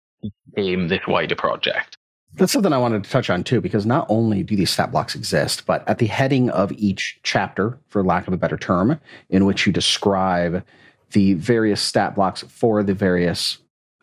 became 0.54 0.88
this 0.88 1.00
wider 1.06 1.36
project. 1.36 1.96
That's 2.36 2.52
something 2.52 2.72
I 2.72 2.78
wanted 2.78 3.04
to 3.04 3.10
touch 3.10 3.30
on 3.30 3.44
too, 3.44 3.60
because 3.60 3.86
not 3.86 4.06
only 4.08 4.42
do 4.42 4.56
these 4.56 4.70
stat 4.70 4.90
blocks 4.90 5.14
exist, 5.14 5.66
but 5.66 5.88
at 5.88 5.98
the 5.98 6.06
heading 6.06 6.50
of 6.50 6.72
each 6.72 7.20
chapter, 7.22 7.78
for 7.88 8.02
lack 8.02 8.26
of 8.26 8.32
a 8.32 8.36
better 8.36 8.56
term, 8.56 9.00
in 9.30 9.44
which 9.44 9.66
you 9.66 9.72
describe 9.72 10.64
the 11.12 11.34
various 11.34 11.80
stat 11.80 12.16
blocks 12.16 12.42
for 12.42 12.82
the 12.82 12.94
various 12.94 13.58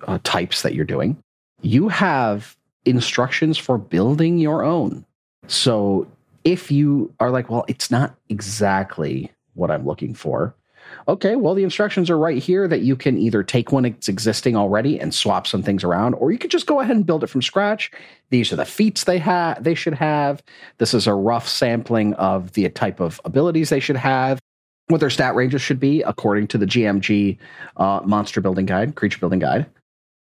uh, 0.08 0.18
types 0.24 0.62
that 0.62 0.74
you're 0.74 0.86
doing. 0.86 1.22
You 1.62 1.90
have 1.90 2.56
instructions 2.86 3.58
for 3.58 3.78
building 3.78 4.38
your 4.38 4.64
own. 4.64 5.06
So 5.48 6.08
if 6.44 6.72
you 6.72 7.14
are 7.20 7.32
like, 7.32 7.50
well, 7.50 7.66
it's 7.68 7.92
not 7.92 8.16
exactly 8.30 9.32
what 9.56 9.70
I'm 9.70 9.86
looking 9.86 10.14
for, 10.14 10.56
okay, 11.08 11.36
well, 11.36 11.54
the 11.54 11.64
instructions 11.64 12.10
are 12.10 12.18
right 12.18 12.42
here 12.42 12.68
that 12.68 12.82
you 12.82 12.96
can 12.96 13.18
either 13.18 13.44
take 13.44 13.72
one 13.72 13.84
that's 13.84 14.08
existing 14.08 14.56
already 14.56 15.00
and 15.00 15.14
swap 15.14 15.48
some 15.48 15.64
things 15.64 15.84
around, 15.84 16.14
or 16.16 16.32
you 16.32 16.38
could 16.38 16.52
just 16.52 16.68
go 16.68 16.80
ahead 16.80 16.96
and 16.96 17.06
build 17.06 17.24
it 17.24 17.28
from 17.28 17.42
scratch. 17.42 17.92
These 18.30 18.52
are 18.52 18.56
the 18.56 18.66
feats 18.66 19.04
they 19.04 19.20
have 19.20 19.64
they 19.64 19.76
should 19.76 19.96
have. 19.96 20.42
This 20.78 20.94
is 20.94 21.08
a 21.08 21.14
rough 21.14 21.48
sampling 21.48 22.14
of 22.16 22.54
the 22.54 22.70
type 22.70 23.00
of 23.00 23.20
abilities 23.26 23.70
they 23.70 23.80
should 23.80 23.98
have, 23.98 24.40
what 24.88 25.00
their 25.00 25.10
stat 25.10 25.36
ranges 25.36 25.62
should 25.62 25.80
be 25.80 26.02
according 26.04 26.48
to 26.48 26.58
the 26.58 26.66
GMG 26.66 27.38
uh, 27.78 28.02
monster 28.04 28.42
building 28.42 28.66
guide, 28.66 28.96
creature 28.96 29.20
building 29.20 29.40
guide. 29.40 29.66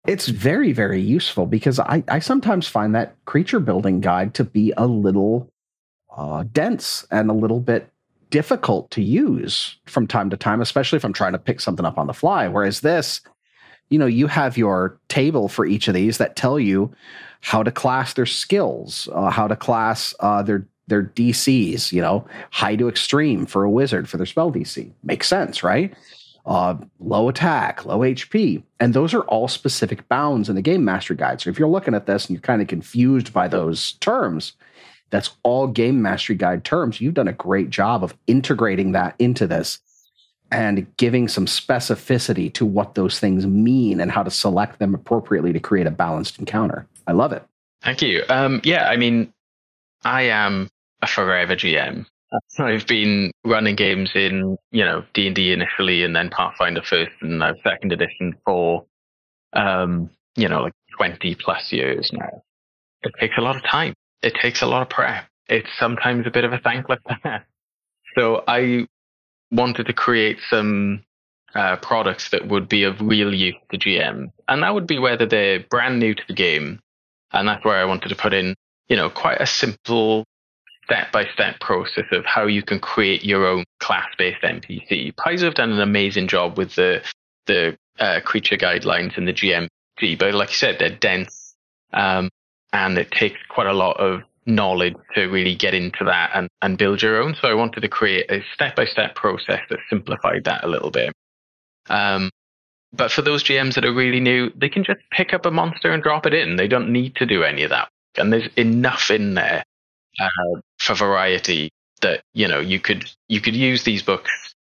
It's 0.07 0.27
very, 0.27 0.71
very 0.71 0.99
useful 0.99 1.45
because 1.45 1.79
I, 1.79 2.03
I 2.07 2.19
sometimes 2.19 2.67
find 2.67 2.95
that 2.95 3.15
creature 3.25 3.59
building 3.59 4.01
guide 4.01 4.33
to 4.35 4.43
be 4.43 4.73
a 4.75 4.87
little 4.87 5.47
uh, 6.15 6.43
dense 6.51 7.05
and 7.11 7.29
a 7.29 7.33
little 7.33 7.59
bit 7.59 7.87
difficult 8.31 8.89
to 8.91 9.03
use 9.03 9.77
from 9.85 10.07
time 10.07 10.31
to 10.31 10.37
time, 10.37 10.61
especially 10.61 10.97
if 10.97 11.05
I'm 11.05 11.13
trying 11.13 11.33
to 11.33 11.37
pick 11.37 11.61
something 11.61 11.85
up 11.85 11.99
on 11.99 12.07
the 12.07 12.13
fly. 12.13 12.47
Whereas 12.47 12.79
this, 12.79 13.21
you 13.89 13.99
know, 13.99 14.07
you 14.07 14.25
have 14.27 14.57
your 14.57 14.97
table 15.09 15.47
for 15.47 15.65
each 15.65 15.87
of 15.87 15.93
these 15.93 16.17
that 16.17 16.35
tell 16.35 16.59
you 16.59 16.91
how 17.41 17.61
to 17.61 17.71
class 17.71 18.13
their 18.13 18.25
skills, 18.25 19.07
uh, 19.13 19.29
how 19.29 19.47
to 19.47 19.55
class 19.55 20.15
uh, 20.21 20.41
their 20.41 20.65
their 20.87 21.03
DCs. 21.03 21.91
You 21.91 22.01
know, 22.01 22.25
high 22.49 22.75
to 22.77 22.89
extreme 22.89 23.45
for 23.45 23.63
a 23.63 23.69
wizard 23.69 24.09
for 24.09 24.17
their 24.17 24.25
spell 24.25 24.51
DC 24.51 24.91
makes 25.03 25.27
sense, 25.27 25.61
right? 25.61 25.93
Uh, 26.43 26.75
low 26.99 27.29
attack, 27.29 27.85
low 27.85 27.99
HP, 27.99 28.63
and 28.79 28.95
those 28.95 29.13
are 29.13 29.21
all 29.23 29.47
specific 29.47 30.07
bounds 30.09 30.49
in 30.49 30.55
the 30.55 30.61
game 30.61 30.83
master 30.83 31.13
guide. 31.13 31.39
So 31.39 31.51
if 31.51 31.59
you're 31.59 31.67
looking 31.67 31.93
at 31.93 32.07
this 32.07 32.25
and 32.25 32.35
you're 32.35 32.41
kind 32.41 32.63
of 32.63 32.67
confused 32.67 33.31
by 33.31 33.47
those 33.47 33.91
terms, 33.93 34.53
that's 35.11 35.31
all 35.43 35.67
game 35.67 36.01
mastery 36.01 36.35
guide 36.35 36.63
terms. 36.63 36.99
You've 36.99 37.13
done 37.13 37.27
a 37.27 37.33
great 37.33 37.69
job 37.69 38.03
of 38.03 38.15
integrating 38.25 38.93
that 38.93 39.13
into 39.19 39.45
this 39.45 39.79
and 40.51 40.85
giving 40.97 41.27
some 41.27 41.45
specificity 41.45 42.53
to 42.53 42.65
what 42.65 42.95
those 42.95 43.19
things 43.19 43.45
mean 43.45 44.01
and 44.01 44.11
how 44.11 44.23
to 44.23 44.31
select 44.31 44.79
them 44.79 44.95
appropriately 44.95 45.53
to 45.53 45.59
create 45.59 45.87
a 45.87 45.91
balanced 45.91 46.39
encounter. 46.39 46.87
I 47.07 47.11
love 47.13 47.31
it. 47.31 47.43
Thank 47.83 48.01
you. 48.01 48.23
Um, 48.29 48.61
yeah, 48.63 48.87
I 48.87 48.97
mean, 48.97 49.31
I 50.03 50.23
am 50.23 50.69
a 51.01 51.07
forever 51.07 51.55
GM. 51.55 52.05
I've 52.59 52.87
been 52.87 53.31
running 53.43 53.75
games 53.75 54.11
in, 54.15 54.57
you 54.71 54.85
know, 54.85 55.03
D 55.13 55.27
and 55.27 55.35
D 55.35 55.51
initially, 55.51 56.03
and 56.03 56.15
then 56.15 56.29
Pathfinder 56.29 56.81
first, 56.81 57.11
and 57.21 57.39
now 57.39 57.53
second 57.61 57.91
edition 57.91 58.35
for, 58.45 58.85
um, 59.51 60.09
you 60.37 60.47
know, 60.47 60.61
like 60.61 60.73
twenty 60.95 61.35
plus 61.35 61.73
years 61.73 62.09
now. 62.13 62.41
It 63.03 63.11
takes 63.19 63.37
a 63.37 63.41
lot 63.41 63.57
of 63.57 63.63
time 63.63 63.93
it 64.21 64.35
takes 64.35 64.61
a 64.61 64.65
lot 64.65 64.81
of 64.81 64.89
prep. 64.89 65.25
It's 65.47 65.69
sometimes 65.79 66.25
a 66.27 66.31
bit 66.31 66.43
of 66.43 66.53
a 66.53 66.59
thankless 66.59 66.99
task. 67.07 67.45
So 68.17 68.43
I 68.45 68.87
wanted 69.51 69.85
to 69.85 69.93
create 69.93 70.37
some 70.49 71.05
uh, 71.55 71.77
products 71.77 72.29
that 72.31 72.45
would 72.45 72.67
be 72.67 72.83
of 72.83 72.99
real 72.99 73.33
use 73.33 73.55
to 73.71 73.77
GM, 73.77 74.33
and 74.49 74.63
that 74.63 74.73
would 74.73 74.85
be 74.85 74.99
whether 74.99 75.25
they're 75.25 75.61
brand 75.61 75.99
new 75.99 76.13
to 76.13 76.23
the 76.27 76.33
game, 76.33 76.81
and 77.31 77.47
that's 77.47 77.63
where 77.63 77.77
I 77.77 77.85
wanted 77.85 78.09
to 78.09 78.15
put 78.15 78.33
in, 78.33 78.53
you 78.89 78.97
know, 78.97 79.09
quite 79.09 79.39
a 79.39 79.45
simple 79.45 80.25
step-by-step 80.83 81.61
process 81.61 82.03
of 82.11 82.25
how 82.25 82.47
you 82.47 82.61
can 82.61 82.79
create 82.79 83.23
your 83.23 83.45
own 83.45 83.63
class-based 83.79 84.41
NPC. 84.41 85.13
Paizo 85.15 85.43
have 85.43 85.53
done 85.53 85.71
an 85.71 85.79
amazing 85.79 86.27
job 86.27 86.57
with 86.57 86.75
the 86.75 87.01
the 87.45 87.77
uh, 87.97 88.19
creature 88.25 88.57
guidelines 88.57 89.17
and 89.17 89.25
the 89.25 89.33
GMG, 89.33 90.19
but 90.19 90.33
like 90.33 90.49
you 90.49 90.55
said, 90.55 90.77
they're 90.79 90.89
dense. 90.89 91.55
Um, 91.93 92.29
and 92.73 92.97
it 92.97 93.11
takes 93.11 93.39
quite 93.49 93.67
a 93.67 93.73
lot 93.73 93.99
of 93.99 94.21
knowledge 94.45 94.95
to 95.15 95.27
really 95.27 95.55
get 95.55 95.73
into 95.73 96.03
that 96.05 96.31
and, 96.33 96.49
and 96.61 96.77
build 96.77 97.01
your 97.01 97.21
own. 97.21 97.35
So 97.39 97.47
I 97.47 97.53
wanted 97.53 97.81
to 97.81 97.87
create 97.87 98.29
a 98.31 98.43
step 98.53 98.75
by 98.75 98.85
step 98.85 99.15
process 99.15 99.61
that 99.69 99.79
simplified 99.89 100.45
that 100.45 100.63
a 100.63 100.67
little 100.67 100.91
bit. 100.91 101.13
Um, 101.89 102.29
but 102.93 103.11
for 103.11 103.21
those 103.21 103.43
GMs 103.43 103.75
that 103.75 103.85
are 103.85 103.93
really 103.93 104.19
new, 104.19 104.51
they 104.55 104.69
can 104.69 104.83
just 104.83 104.99
pick 105.11 105.33
up 105.33 105.45
a 105.45 105.51
monster 105.51 105.91
and 105.91 106.03
drop 106.03 106.25
it 106.25 106.33
in. 106.33 106.55
They 106.55 106.67
don't 106.67 106.91
need 106.91 107.15
to 107.15 107.25
do 107.25 107.43
any 107.43 107.63
of 107.63 107.69
that. 107.69 107.89
And 108.17 108.33
there's 108.33 108.49
enough 108.57 109.09
in 109.09 109.35
there 109.35 109.63
uh, 110.19 110.59
for 110.79 110.95
variety 110.95 111.71
that 112.01 112.23
you 112.33 112.47
know 112.47 112.59
you 112.59 112.79
could 112.79 113.09
you 113.29 113.39
could 113.39 113.55
use 113.55 113.83
these 113.83 114.03
books 114.03 114.53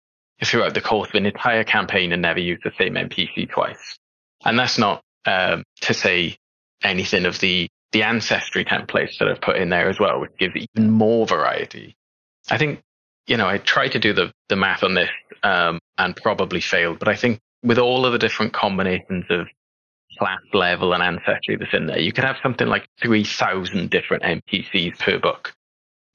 throughout 0.44 0.74
the 0.74 0.80
course 0.80 1.08
of 1.08 1.14
an 1.14 1.26
entire 1.26 1.64
campaign 1.64 2.12
and 2.12 2.22
never 2.22 2.40
use 2.40 2.60
the 2.62 2.72
same 2.78 2.94
NPC 2.94 3.50
twice. 3.50 3.98
And 4.44 4.58
that's 4.58 4.78
not 4.78 5.02
um, 5.24 5.64
to 5.82 5.94
say 5.94 6.36
anything 6.82 7.24
of 7.24 7.40
the 7.40 7.68
the 7.92 8.02
ancestry 8.02 8.64
templates 8.64 9.18
that 9.18 9.28
I've 9.28 9.40
put 9.40 9.56
in 9.56 9.70
there 9.70 9.88
as 9.88 9.98
well, 9.98 10.20
which 10.20 10.36
gives 10.38 10.54
even 10.56 10.90
more 10.90 11.26
variety. 11.26 11.96
I 12.50 12.58
think, 12.58 12.80
you 13.26 13.36
know, 13.36 13.48
I 13.48 13.58
tried 13.58 13.92
to 13.92 13.98
do 13.98 14.12
the, 14.12 14.32
the 14.48 14.56
math 14.56 14.82
on 14.82 14.94
this 14.94 15.10
um, 15.42 15.78
and 15.96 16.14
probably 16.16 16.60
failed, 16.60 16.98
but 16.98 17.08
I 17.08 17.16
think 17.16 17.40
with 17.62 17.78
all 17.78 18.06
of 18.06 18.12
the 18.12 18.18
different 18.18 18.52
combinations 18.52 19.24
of 19.30 19.48
class 20.18 20.40
level 20.52 20.92
and 20.92 21.02
ancestry 21.02 21.56
that's 21.56 21.72
in 21.72 21.86
there, 21.86 21.98
you 21.98 22.12
could 22.12 22.24
have 22.24 22.36
something 22.42 22.66
like 22.66 22.86
3,000 23.02 23.90
different 23.90 24.22
NPCs 24.22 24.98
per 24.98 25.18
book. 25.18 25.52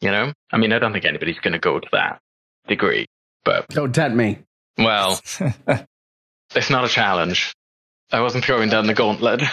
You 0.02 0.12
know, 0.12 0.34
I 0.52 0.58
mean, 0.58 0.74
I 0.74 0.80
don't 0.80 0.92
think 0.92 1.06
anybody's 1.06 1.40
going 1.40 1.54
to 1.54 1.60
go 1.60 1.80
to 1.80 1.88
that 1.94 2.20
degree, 2.68 3.06
but 3.46 3.70
don't 3.70 3.96
tempt 3.96 4.18
me. 4.18 4.40
Well, 4.78 5.22
it's 6.56 6.70
not 6.70 6.84
a 6.84 6.90
challenge. 6.90 7.54
I 8.12 8.20
wasn't 8.20 8.44
throwing 8.44 8.70
down 8.70 8.86
the 8.86 8.94
gauntlet. 8.94 9.44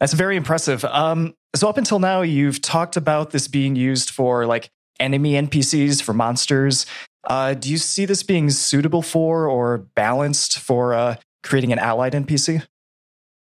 That's 0.00 0.12
very 0.12 0.36
impressive. 0.36 0.84
Um, 0.84 1.34
so 1.54 1.68
up 1.68 1.78
until 1.78 1.98
now, 1.98 2.22
you've 2.22 2.60
talked 2.60 2.96
about 2.96 3.30
this 3.30 3.48
being 3.48 3.76
used 3.76 4.10
for 4.10 4.46
like 4.46 4.70
enemy 5.00 5.32
NPCs 5.32 6.02
for 6.02 6.12
monsters. 6.12 6.86
Uh, 7.24 7.54
do 7.54 7.70
you 7.70 7.78
see 7.78 8.04
this 8.04 8.22
being 8.22 8.50
suitable 8.50 9.02
for 9.02 9.48
or 9.48 9.78
balanced 9.78 10.58
for 10.58 10.94
uh, 10.94 11.16
creating 11.42 11.72
an 11.72 11.78
allied 11.78 12.12
NPC? 12.12 12.64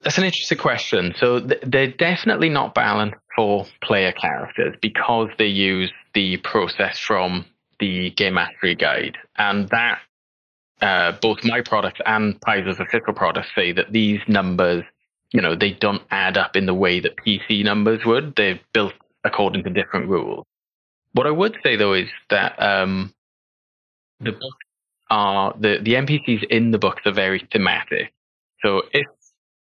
That's 0.02 0.18
an 0.18 0.26
interesting 0.26 0.58
question. 0.58 1.14
So 1.18 1.40
th- 1.40 1.62
they're 1.66 1.92
definitely 1.92 2.50
not 2.50 2.76
balanced 2.76 3.18
for 3.36 3.66
player 3.82 4.12
characters 4.12 4.76
because 4.82 5.30
they 5.38 5.48
use 5.48 5.92
the 6.14 6.38
process 6.38 7.00
from 7.00 7.46
the 7.80 8.12
Game 8.12 8.36
Mastery 8.36 8.76
Guide, 8.76 9.18
and 9.38 9.68
that 9.70 10.00
uh, 10.82 11.14
both 11.22 11.44
my 11.44 11.62
product 11.62 12.02
and 12.06 12.40
Paizo's 12.42 12.80
official 12.80 13.14
product 13.14 13.48
say 13.56 13.72
that 13.72 13.92
these 13.92 14.20
numbers 14.28 14.84
you 15.34 15.42
know, 15.42 15.56
they 15.56 15.72
don't 15.72 16.04
add 16.12 16.38
up 16.38 16.56
in 16.56 16.66
the 16.66 16.74
way 16.74 17.00
that 17.00 17.18
PC 17.18 17.64
numbers 17.64 18.06
would. 18.06 18.36
They're 18.36 18.60
built 18.74 18.94
according 19.24 19.64
to 19.64 19.70
different 19.70 20.08
rules. 20.08 20.46
What 21.14 21.28
I 21.28 21.32
would 21.32 21.58
say 21.64 21.76
though 21.76 21.94
is 21.94 22.08
that 22.30 22.56
um, 22.62 23.14
the 24.20 24.32
books 24.32 24.66
are 25.10 25.54
the 25.60 25.80
the 25.82 25.94
NPCs 25.96 26.44
in 26.46 26.72
the 26.72 26.80
books 26.80 27.02
are 27.06 27.12
very 27.12 27.48
thematic. 27.52 28.14
So 28.64 28.84
if 28.94 29.08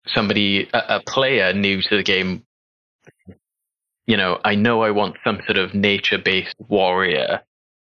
somebody 0.08 0.68
a, 0.74 0.98
a 0.98 1.04
player 1.08 1.54
new 1.54 1.82
to 1.84 1.98
the 1.98 2.04
game, 2.04 2.44
you 4.06 4.18
know, 4.18 4.40
I 4.44 4.56
know 4.56 4.82
I 4.82 4.92
want 4.92 5.18
some 5.24 5.40
sort 5.46 5.58
of 5.58 5.74
nature 5.74 6.18
based 6.18 6.56
warrior 6.68 7.42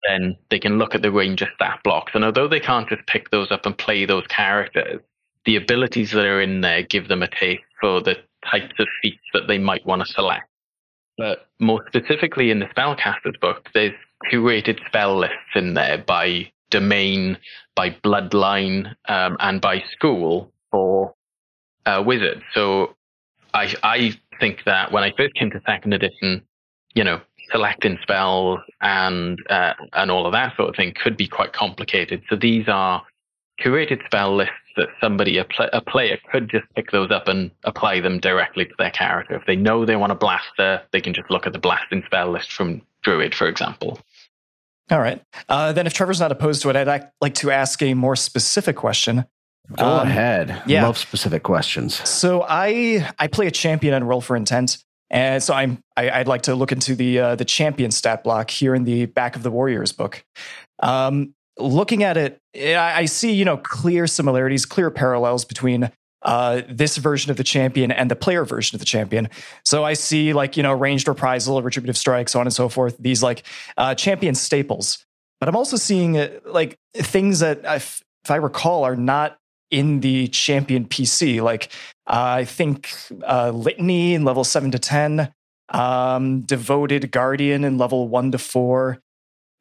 then 0.07 0.37
they 0.49 0.59
can 0.59 0.77
look 0.77 0.95
at 0.95 1.01
the 1.01 1.11
range 1.11 1.41
of 1.41 1.49
stat 1.55 1.79
blocks. 1.83 2.11
And 2.13 2.23
although 2.23 2.47
they 2.47 2.59
can't 2.59 2.89
just 2.89 3.05
pick 3.07 3.29
those 3.31 3.51
up 3.51 3.65
and 3.65 3.77
play 3.77 4.05
those 4.05 4.27
characters, 4.27 5.01
the 5.45 5.55
abilities 5.55 6.11
that 6.11 6.25
are 6.25 6.41
in 6.41 6.61
there 6.61 6.83
give 6.83 7.07
them 7.07 7.23
a 7.23 7.27
taste 7.27 7.63
for 7.79 8.01
the 8.01 8.15
types 8.49 8.73
of 8.79 8.87
feats 9.01 9.23
that 9.33 9.47
they 9.47 9.57
might 9.57 9.85
want 9.85 10.05
to 10.05 10.13
select. 10.13 10.47
But 11.17 11.47
more 11.59 11.83
specifically 11.87 12.49
in 12.49 12.59
the 12.59 12.65
spellcaster's 12.67 13.37
book, 13.39 13.69
there's 13.73 13.93
curated 14.31 14.83
spell 14.85 15.17
lists 15.17 15.35
in 15.55 15.73
there 15.73 15.97
by 15.97 16.51
domain, 16.69 17.37
by 17.75 17.91
bloodline, 17.91 18.95
um, 19.07 19.37
and 19.39 19.61
by 19.61 19.83
school 19.91 20.51
for 20.71 21.13
uh, 21.85 22.01
wizards. 22.05 22.41
So 22.53 22.95
I 23.53 23.73
I 23.83 24.17
think 24.39 24.63
that 24.65 24.91
when 24.91 25.03
I 25.03 25.11
first 25.15 25.35
came 25.35 25.51
to 25.51 25.61
second 25.65 25.93
edition, 25.93 26.41
you 26.95 27.03
know, 27.03 27.21
selecting 27.51 27.99
spells 28.01 28.59
and 28.81 29.39
uh, 29.49 29.73
and 29.93 30.09
all 30.09 30.25
of 30.25 30.33
that 30.33 30.55
sort 30.55 30.69
of 30.69 30.75
thing 30.75 30.93
could 31.01 31.15
be 31.15 31.27
quite 31.27 31.53
complicated. 31.53 32.23
So 32.29 32.35
these 32.35 32.67
are 32.67 33.03
curated 33.63 34.03
spell 34.05 34.35
lists 34.35 34.53
that 34.75 34.89
somebody, 34.99 35.37
a, 35.37 35.45
pl- 35.45 35.69
a, 35.71 35.81
player, 35.81 36.17
could 36.31 36.49
just 36.49 36.65
pick 36.75 36.91
those 36.91 37.11
up 37.11 37.27
and 37.27 37.51
apply 37.63 37.99
them 37.99 38.19
directly 38.19 38.65
to 38.65 38.73
their 38.77 38.89
character. 38.89 39.35
If 39.35 39.45
they 39.45 39.55
know 39.55 39.85
they 39.85 39.95
want 39.95 40.11
a 40.11 40.15
blaster, 40.15 40.81
they 40.91 41.01
can 41.01 41.13
just 41.13 41.29
look 41.29 41.45
at 41.45 41.53
the 41.53 41.59
blasting 41.59 42.03
spell 42.05 42.31
list 42.31 42.51
from 42.51 42.81
Druid, 43.03 43.35
for 43.35 43.47
example. 43.47 43.99
All 44.91 44.99
right. 44.99 45.21
Uh, 45.47 45.71
then, 45.71 45.87
if 45.87 45.93
Trevor's 45.93 46.19
not 46.19 46.31
opposed 46.31 46.61
to 46.63 46.69
it, 46.69 46.75
I'd 46.75 47.09
like 47.21 47.35
to 47.35 47.51
ask 47.51 47.81
a 47.81 47.93
more 47.93 48.15
specific 48.15 48.75
question. 48.75 49.25
Go 49.77 49.85
um, 49.85 50.07
ahead. 50.07 50.61
Yeah. 50.65 50.83
Love 50.85 50.97
specific 50.97 51.43
questions. 51.43 52.07
So 52.07 52.45
I 52.47 53.09
I 53.17 53.27
play 53.27 53.47
a 53.47 53.51
champion 53.51 53.93
and 53.93 54.07
roll 54.07 54.19
for 54.19 54.35
intent, 54.35 54.83
and 55.09 55.41
so 55.41 55.53
I'm 55.53 55.81
I, 55.95 56.17
would 56.17 56.27
like 56.27 56.43
to 56.43 56.55
look 56.55 56.73
into 56.73 56.95
the 56.95 57.19
uh, 57.19 57.35
the 57.35 57.45
champion 57.45 57.91
stat 57.91 58.25
block 58.25 58.49
here 58.49 58.75
in 58.75 58.83
the 58.83 59.05
back 59.05 59.37
of 59.37 59.43
the 59.43 59.51
Warriors 59.51 59.93
book. 59.93 60.25
Um, 60.79 61.33
looking 61.57 62.03
at 62.03 62.17
it, 62.17 62.39
I 62.55 63.05
see 63.05 63.33
you 63.33 63.45
know 63.45 63.57
clear 63.57 64.07
similarities, 64.07 64.65
clear 64.65 64.91
parallels 64.91 65.45
between 65.45 65.91
uh, 66.23 66.61
this 66.69 66.97
version 66.97 67.31
of 67.31 67.37
the 67.37 67.43
champion 67.43 67.91
and 67.91 68.09
the 68.09 68.15
player 68.15 68.45
version 68.45 68.75
of 68.75 68.79
the 68.79 68.85
champion. 68.85 69.29
So 69.65 69.83
I 69.83 69.93
see 69.93 70.33
like 70.33 70.57
you 70.57 70.63
know 70.63 70.73
ranged 70.73 71.07
reprisal, 71.07 71.61
retributive 71.61 71.97
strike, 71.97 72.29
so 72.29 72.39
on 72.39 72.47
and 72.47 72.53
so 72.53 72.69
forth. 72.69 72.97
These 72.97 73.21
like 73.21 73.43
uh, 73.77 73.95
champion 73.95 74.35
staples, 74.35 75.05
but 75.39 75.49
I'm 75.49 75.55
also 75.55 75.77
seeing 75.77 76.17
uh, 76.17 76.29
like 76.45 76.77
things 76.93 77.39
that 77.39 77.61
if, 77.63 78.01
if 78.23 78.31
I 78.31 78.37
recall 78.37 78.83
are 78.83 78.95
not 78.95 79.37
in 79.69 79.99
the 79.99 80.27
champion 80.29 80.85
PC. 80.85 81.41
Like 81.41 81.69
I 82.07 82.45
think 82.45 82.89
uh, 83.27 83.49
litany 83.49 84.13
in 84.13 84.23
level 84.23 84.43
seven 84.43 84.71
to 84.71 84.79
ten, 84.79 85.33
um, 85.69 86.41
devoted 86.41 87.11
guardian 87.11 87.63
in 87.63 87.77
level 87.77 88.07
one 88.07 88.31
to 88.31 88.37
four. 88.37 88.99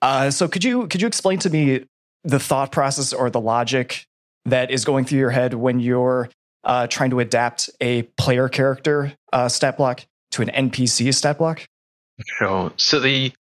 Uh, 0.02 0.30
so 0.30 0.49
could 0.49 0.64
you 0.64 0.87
could 0.88 1.00
you 1.00 1.06
explain 1.06 1.38
to 1.38 1.49
me 1.49 1.85
the 2.25 2.38
thought 2.38 2.73
process 2.73 3.12
or 3.12 3.30
the 3.30 3.40
logic 3.40 4.04
that 4.44 4.71
is 4.71 4.85
going 4.85 5.04
through 5.04 5.18
your 5.18 5.30
head 5.30 5.54
when 5.54 5.80
you're 5.80 6.28
uh, 6.64 6.87
trying 6.88 7.11
to 7.11 7.21
adapt 7.21 7.71
a 7.80 8.02
player 8.18 8.49
character 8.49 9.14
uh, 9.32 9.49
stat 9.49 9.76
block 9.76 10.04
to 10.32 10.42
an 10.42 10.49
NPC 10.49 11.14
stat 11.14 11.38
block? 11.38 11.64
Sure. 12.38 12.73
So 12.76 13.00
the 13.00 13.32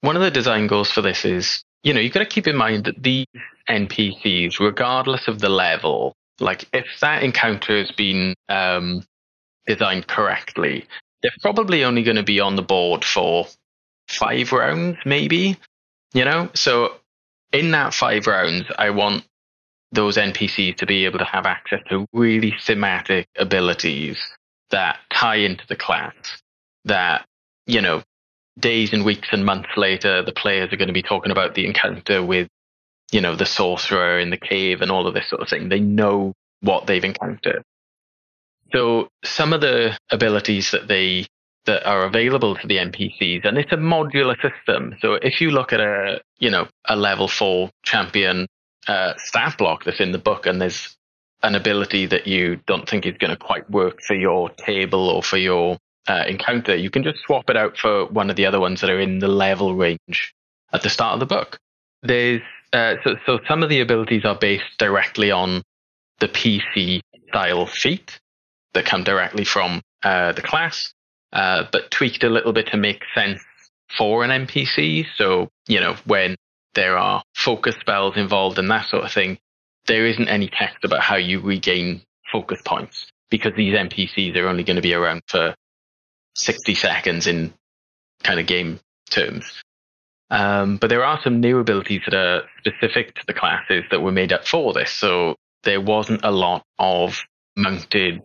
one 0.00 0.16
of 0.16 0.22
the 0.22 0.30
design 0.30 0.66
goals 0.66 0.90
for 0.90 1.02
this 1.02 1.24
is, 1.24 1.62
you 1.82 1.92
know, 1.92 2.00
you've 2.00 2.12
got 2.12 2.20
to 2.20 2.26
keep 2.26 2.46
in 2.46 2.56
mind 2.56 2.84
that 2.84 3.02
these 3.02 3.26
NPCs, 3.68 4.60
regardless 4.60 5.28
of 5.28 5.40
the 5.40 5.48
level, 5.48 6.14
like 6.40 6.66
if 6.72 6.86
that 7.00 7.22
encounter 7.22 7.78
has 7.78 7.90
been 7.92 8.34
um, 8.48 9.04
designed 9.66 10.06
correctly, 10.06 10.86
they're 11.22 11.32
probably 11.40 11.84
only 11.84 12.02
going 12.02 12.16
to 12.16 12.22
be 12.22 12.40
on 12.40 12.56
the 12.56 12.62
board 12.62 13.04
for 13.04 13.46
five 14.08 14.52
rounds, 14.52 14.98
maybe. 15.06 15.56
You 16.14 16.24
know, 16.24 16.48
so 16.54 16.94
in 17.52 17.72
that 17.72 17.92
five 17.92 18.26
rounds, 18.26 18.66
I 18.78 18.90
want 18.90 19.24
those 19.92 20.16
NPCs 20.16 20.76
to 20.76 20.86
be 20.86 21.04
able 21.04 21.18
to 21.18 21.24
have 21.24 21.44
access 21.44 21.80
to 21.90 22.06
really 22.12 22.54
thematic 22.64 23.28
abilities 23.36 24.18
that 24.70 24.98
tie 25.12 25.36
into 25.36 25.64
the 25.68 25.76
class 25.76 26.14
that, 26.84 27.26
you 27.66 27.80
know, 27.80 28.02
days 28.58 28.92
and 28.92 29.04
weeks 29.04 29.28
and 29.32 29.44
months 29.44 29.70
later, 29.76 30.22
the 30.22 30.32
players 30.32 30.72
are 30.72 30.76
going 30.76 30.88
to 30.88 30.94
be 30.94 31.02
talking 31.02 31.32
about 31.32 31.54
the 31.54 31.66
encounter 31.66 32.22
with, 32.22 32.48
you 33.10 33.20
know, 33.20 33.34
the 33.34 33.46
sorcerer 33.46 34.18
in 34.18 34.30
the 34.30 34.36
cave 34.36 34.80
and 34.80 34.90
all 34.90 35.06
of 35.06 35.14
this 35.14 35.28
sort 35.28 35.42
of 35.42 35.48
thing. 35.48 35.68
They 35.68 35.80
know 35.80 36.32
what 36.60 36.86
they've 36.86 37.04
encountered. 37.04 37.62
So 38.72 39.08
some 39.24 39.52
of 39.52 39.60
the 39.60 39.96
abilities 40.10 40.70
that 40.70 40.88
they 40.88 41.26
that 41.66 41.86
are 41.86 42.04
available 42.04 42.56
to 42.56 42.66
the 42.66 42.76
NPCs, 42.76 43.44
and 43.44 43.58
it's 43.58 43.72
a 43.72 43.76
modular 43.76 44.36
system. 44.40 44.96
So 45.00 45.14
if 45.14 45.40
you 45.40 45.50
look 45.50 45.72
at 45.72 45.80
a 45.80 46.20
you 46.38 46.50
know 46.50 46.68
a 46.86 46.96
level 46.96 47.28
four 47.28 47.70
champion 47.82 48.46
uh, 48.86 49.14
block 49.58 49.84
that's 49.84 50.00
in 50.00 50.12
the 50.12 50.18
book, 50.18 50.46
and 50.46 50.60
there's 50.60 50.96
an 51.42 51.54
ability 51.54 52.06
that 52.06 52.26
you 52.26 52.56
don't 52.66 52.88
think 52.88 53.06
is 53.06 53.16
going 53.18 53.30
to 53.30 53.36
quite 53.36 53.68
work 53.70 54.00
for 54.02 54.14
your 54.14 54.48
table 54.50 55.10
or 55.10 55.22
for 55.22 55.36
your 55.36 55.78
uh, 56.08 56.24
encounter, 56.26 56.74
you 56.74 56.90
can 56.90 57.02
just 57.02 57.18
swap 57.20 57.48
it 57.50 57.56
out 57.56 57.76
for 57.76 58.06
one 58.06 58.30
of 58.30 58.36
the 58.36 58.46
other 58.46 58.60
ones 58.60 58.80
that 58.80 58.90
are 58.90 59.00
in 59.00 59.18
the 59.18 59.28
level 59.28 59.74
range 59.74 60.34
at 60.72 60.82
the 60.82 60.90
start 60.90 61.14
of 61.14 61.20
the 61.20 61.26
book. 61.26 61.58
There's 62.02 62.42
uh, 62.72 62.96
so 63.04 63.16
so 63.26 63.40
some 63.46 63.62
of 63.62 63.68
the 63.68 63.80
abilities 63.80 64.24
are 64.24 64.34
based 64.34 64.78
directly 64.78 65.30
on 65.30 65.62
the 66.20 66.28
PC 66.28 67.00
style 67.28 67.66
feat 67.66 68.18
that 68.72 68.84
come 68.84 69.04
directly 69.04 69.44
from 69.44 69.80
uh, 70.02 70.32
the 70.32 70.42
class, 70.42 70.92
uh, 71.34 71.64
but 71.70 71.90
tweaked 71.90 72.24
a 72.24 72.30
little 72.30 72.52
bit 72.52 72.68
to 72.68 72.76
make 72.76 73.02
sense 73.14 73.42
for 73.98 74.24
an 74.24 74.30
NPC. 74.46 75.06
So 75.16 75.48
you 75.68 75.80
know 75.80 75.96
when 76.06 76.36
there 76.74 76.96
are 76.96 77.22
focus 77.34 77.76
spells 77.80 78.16
involved 78.16 78.58
and 78.58 78.70
that 78.70 78.88
sort 78.88 79.04
of 79.04 79.12
thing, 79.12 79.38
there 79.86 80.06
isn't 80.06 80.28
any 80.28 80.48
text 80.48 80.84
about 80.84 81.00
how 81.00 81.16
you 81.16 81.40
regain 81.40 82.02
focus 82.32 82.60
points 82.64 83.06
because 83.30 83.52
these 83.56 83.74
NPCs 83.74 84.36
are 84.36 84.48
only 84.48 84.64
going 84.64 84.76
to 84.76 84.82
be 84.82 84.94
around 84.94 85.22
for 85.26 85.54
60 86.36 86.74
seconds 86.74 87.26
in 87.26 87.52
kind 88.22 88.40
of 88.40 88.46
game 88.46 88.80
terms. 89.10 89.62
Um, 90.30 90.78
but 90.78 90.88
there 90.88 91.04
are 91.04 91.20
some 91.22 91.40
new 91.40 91.58
abilities 91.58 92.02
that 92.06 92.14
are 92.14 92.42
specific 92.58 93.14
to 93.14 93.26
the 93.26 93.34
classes 93.34 93.84
that 93.90 94.00
were 94.00 94.12
made 94.12 94.32
up 94.32 94.46
for 94.46 94.72
this. 94.72 94.90
So 94.90 95.36
there 95.62 95.80
wasn't 95.80 96.24
a 96.24 96.30
lot 96.30 96.64
of 96.78 97.22
mounted 97.56 98.22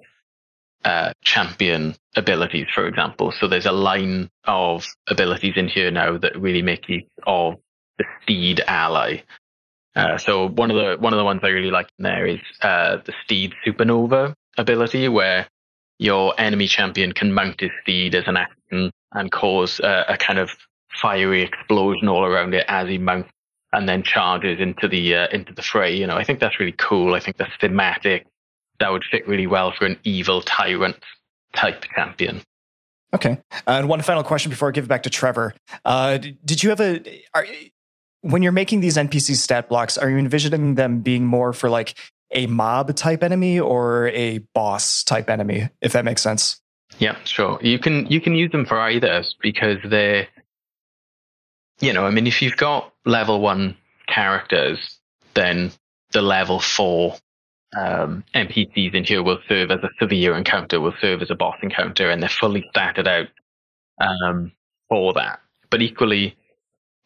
uh, 0.86 1.14
champion 1.24 1.96
abilities, 2.16 2.68
for 2.74 2.88
example. 2.88 3.32
So 3.32 3.48
there's 3.48 3.66
a 3.66 3.72
line 3.72 4.30
of 4.46 4.86
abilities 5.08 5.54
in 5.56 5.68
here 5.68 5.92
now 5.92 6.18
that 6.18 6.40
really 6.40 6.62
make 6.62 6.88
use 6.88 7.04
of 7.26 7.56
the 7.98 8.06
steed 8.24 8.62
ally. 8.68 9.24
Uh, 9.96 10.18
so 10.18 10.48
one 10.48 10.72
of 10.72 10.78
the 10.78 10.98
one 11.00 11.14
of 11.14 11.18
the 11.18 11.26
ones 11.26 11.42
I 11.44 11.50
really 11.50 11.72
like 11.72 11.90
in 11.98 12.04
there 12.04 12.26
is 12.26 12.40
uh, 12.62 12.98
the 13.06 13.14
steed 13.24 13.54
supernova 13.66 14.34
ability, 14.58 15.08
where 15.10 15.48
your 15.98 16.34
enemy 16.40 16.68
champion 16.68 17.12
can 17.12 17.34
mount 17.34 17.60
his 17.60 17.72
steed 17.82 18.16
as 18.16 18.24
an 18.28 18.38
action 18.38 18.92
and 19.12 19.32
cause 19.32 19.80
uh, 19.82 20.06
a 20.08 20.16
kind 20.16 20.40
of 20.40 20.50
fiery 21.02 21.44
explosion 21.44 22.08
all 22.08 22.24
around 22.24 22.54
it 22.54 22.66
as 22.68 22.88
he 22.88 22.98
mounts 22.98 23.30
and 23.74 23.88
then 23.88 24.04
charges 24.04 24.60
into 24.60 24.88
the 24.88 25.16
uh, 25.16 25.28
into 25.32 25.54
the 25.54 25.62
fray. 25.62 25.96
You 25.96 26.08
know, 26.08 26.16
I 26.16 26.24
think 26.24 26.40
that's 26.40 26.60
really 26.60 26.76
cool. 26.78 27.14
I 27.14 27.20
think 27.20 27.38
that's 27.38 27.56
thematic. 27.60 28.26
That 28.80 28.92
would 28.92 29.04
fit 29.04 29.28
really 29.28 29.48
well 29.48 29.72
for 29.72 29.86
an 29.86 29.98
evil 30.04 30.42
tyrant 30.42 30.98
type 31.54 31.86
champion. 31.96 32.42
Okay. 33.14 33.40
and 33.66 33.90
one 33.90 34.02
final 34.02 34.24
question 34.24 34.50
before 34.50 34.70
I 34.70 34.72
give 34.72 34.86
it 34.86 34.88
back 34.88 35.04
to 35.04 35.10
Trevor. 35.10 35.56
Uh, 35.84 36.20
did 36.46 36.62
you 36.62 36.70
have 36.70 36.80
a 36.80 37.24
are, 37.34 37.46
when 38.22 38.44
you're 38.44 38.52
making 38.52 38.82
these 38.82 38.98
NPC 38.98 39.36
stat 39.36 39.70
blocks, 39.70 39.98
are 39.98 40.10
you 40.10 40.18
envisioning 40.18 40.76
them 40.76 41.00
being 41.00 41.26
more 41.26 41.54
for 41.54 41.70
like 41.70 41.96
a 42.32 42.46
mob 42.48 42.96
type 42.96 43.24
enemy 43.24 43.60
or 43.60 44.10
a 44.10 44.40
boss 44.54 45.04
type 45.04 45.30
enemy, 45.30 45.70
if 45.82 45.94
that 45.94 46.06
makes 46.06 46.22
sense? 46.22 46.62
Yeah, 47.00 47.16
sure. 47.24 47.60
You 47.62 47.80
can 47.80 48.06
you 48.08 48.22
can 48.22 48.36
use 48.36 48.52
them 48.52 48.66
for 48.66 48.80
either 48.80 49.24
because 49.42 49.78
they're 49.86 50.28
you 51.80 51.94
know, 51.94 52.06
I 52.06 52.12
mean 52.12 52.28
if 52.28 52.42
you've 52.42 52.58
got 52.58 52.94
level 53.06 53.40
one 53.42 53.76
characters, 54.08 55.00
then 55.34 55.72
the 56.12 56.22
level 56.22 56.60
four 56.60 57.18
um, 57.78 58.24
NPCs 58.34 58.94
in 58.94 59.04
here 59.04 59.22
will 59.22 59.40
serve 59.48 59.72
as 59.72 59.80
a 59.84 59.90
severe 60.00 60.36
encounter, 60.36 60.80
will 60.80 60.96
serve 61.00 61.22
as 61.22 61.30
a 61.30 61.36
boss 61.36 61.58
encounter, 61.62 62.10
and 62.10 62.22
they're 62.22 62.30
fully 62.30 62.70
statted 62.76 63.08
out 63.08 63.28
um, 64.00 64.52
for 64.88 65.14
that. 65.14 65.40
But 65.70 65.82
equally, 65.82 66.36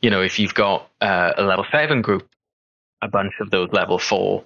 you 0.02 0.10
know, 0.10 0.22
if 0.22 0.40
you've 0.40 0.54
got 0.54 0.90
uh, 1.02 1.34
a 1.38 1.44
level 1.44 1.66
seven 1.72 2.02
group, 2.02 2.28
a 3.02 3.08
bunch 3.08 3.34
of 3.42 3.52
those 3.52 3.70
level 3.72 4.00
four 4.00 4.46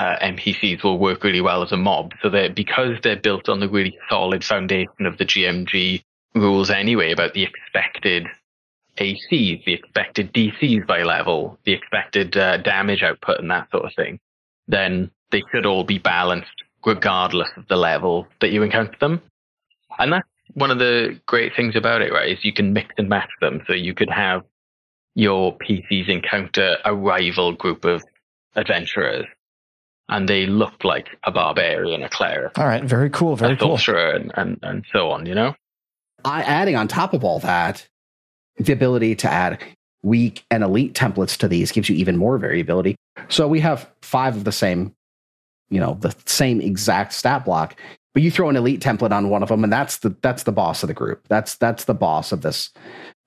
uh, 0.00 0.16
NPCs 0.22 0.82
will 0.82 0.98
work 0.98 1.22
really 1.22 1.42
well 1.42 1.62
as 1.62 1.72
a 1.72 1.76
mob. 1.76 2.12
So 2.22 2.30
that 2.30 2.54
because 2.54 2.98
they're 3.02 3.16
built 3.16 3.48
on 3.48 3.60
the 3.60 3.68
really 3.68 3.98
solid 4.08 4.44
foundation 4.44 5.06
of 5.06 5.18
the 5.18 5.26
GMG 5.26 6.02
rules 6.34 6.70
anyway 6.70 7.12
about 7.12 7.34
the 7.34 7.42
expected 7.42 8.26
ACs, 8.96 9.64
the 9.64 9.74
expected 9.74 10.32
DCs 10.32 10.86
by 10.86 11.02
level, 11.02 11.58
the 11.64 11.72
expected 11.72 12.36
uh, 12.36 12.58
damage 12.58 13.02
output, 13.02 13.38
and 13.38 13.50
that 13.50 13.70
sort 13.70 13.84
of 13.84 13.94
thing, 13.94 14.18
then 14.68 15.10
they 15.32 15.42
should 15.50 15.66
all 15.66 15.84
be 15.84 15.98
balanced 15.98 16.62
regardless 16.84 17.48
of 17.56 17.66
the 17.68 17.76
level 17.76 18.26
that 18.40 18.50
you 18.50 18.62
encounter 18.62 18.96
them. 19.00 19.20
And 19.98 20.12
that's 20.12 20.28
one 20.54 20.70
of 20.70 20.78
the 20.78 21.20
great 21.26 21.54
things 21.56 21.76
about 21.76 22.02
it, 22.02 22.12
right? 22.12 22.30
Is 22.30 22.44
you 22.44 22.52
can 22.52 22.72
mix 22.72 22.94
and 22.98 23.08
match 23.08 23.30
them. 23.40 23.62
So 23.66 23.72
you 23.72 23.94
could 23.94 24.10
have 24.10 24.42
your 25.14 25.56
PCs 25.58 26.08
encounter 26.08 26.76
a 26.84 26.94
rival 26.94 27.52
group 27.52 27.84
of 27.84 28.02
adventurers 28.56 29.26
and 30.08 30.28
they 30.28 30.46
look 30.46 30.84
like 30.84 31.08
a 31.24 31.30
barbarian, 31.30 32.02
a 32.02 32.08
cleric. 32.08 32.58
All 32.58 32.66
right, 32.66 32.84
very 32.84 33.10
cool, 33.10 33.36
very 33.36 33.56
cool. 33.56 33.78
And, 33.88 34.32
and, 34.36 34.58
and 34.62 34.84
so 34.92 35.10
on, 35.10 35.26
you 35.26 35.34
know? 35.34 35.54
I, 36.24 36.42
adding 36.42 36.76
on 36.76 36.88
top 36.88 37.14
of 37.14 37.24
all 37.24 37.38
that, 37.40 37.86
the 38.58 38.72
ability 38.72 39.16
to 39.16 39.30
add 39.30 39.62
weak 40.02 40.44
and 40.50 40.62
elite 40.62 40.94
templates 40.94 41.36
to 41.38 41.48
these 41.48 41.72
gives 41.72 41.88
you 41.88 41.96
even 41.96 42.16
more 42.16 42.36
variability. 42.38 42.96
So 43.28 43.48
we 43.48 43.60
have 43.60 43.88
five 44.02 44.36
of 44.36 44.44
the 44.44 44.52
same, 44.52 44.94
you 45.72 45.80
know, 45.80 45.96
the 46.00 46.14
same 46.26 46.60
exact 46.60 47.12
stat 47.14 47.44
block, 47.44 47.76
but 48.14 48.22
you 48.22 48.30
throw 48.30 48.48
an 48.50 48.56
elite 48.56 48.80
template 48.80 49.12
on 49.12 49.30
one 49.30 49.42
of 49.42 49.48
them, 49.48 49.64
and 49.64 49.72
that's 49.72 49.98
the 49.98 50.14
that's 50.20 50.42
the 50.42 50.52
boss 50.52 50.82
of 50.82 50.88
the 50.88 50.94
group. 50.94 51.26
That's 51.28 51.56
that's 51.56 51.84
the 51.84 51.94
boss 51.94 52.30
of 52.30 52.42
this 52.42 52.70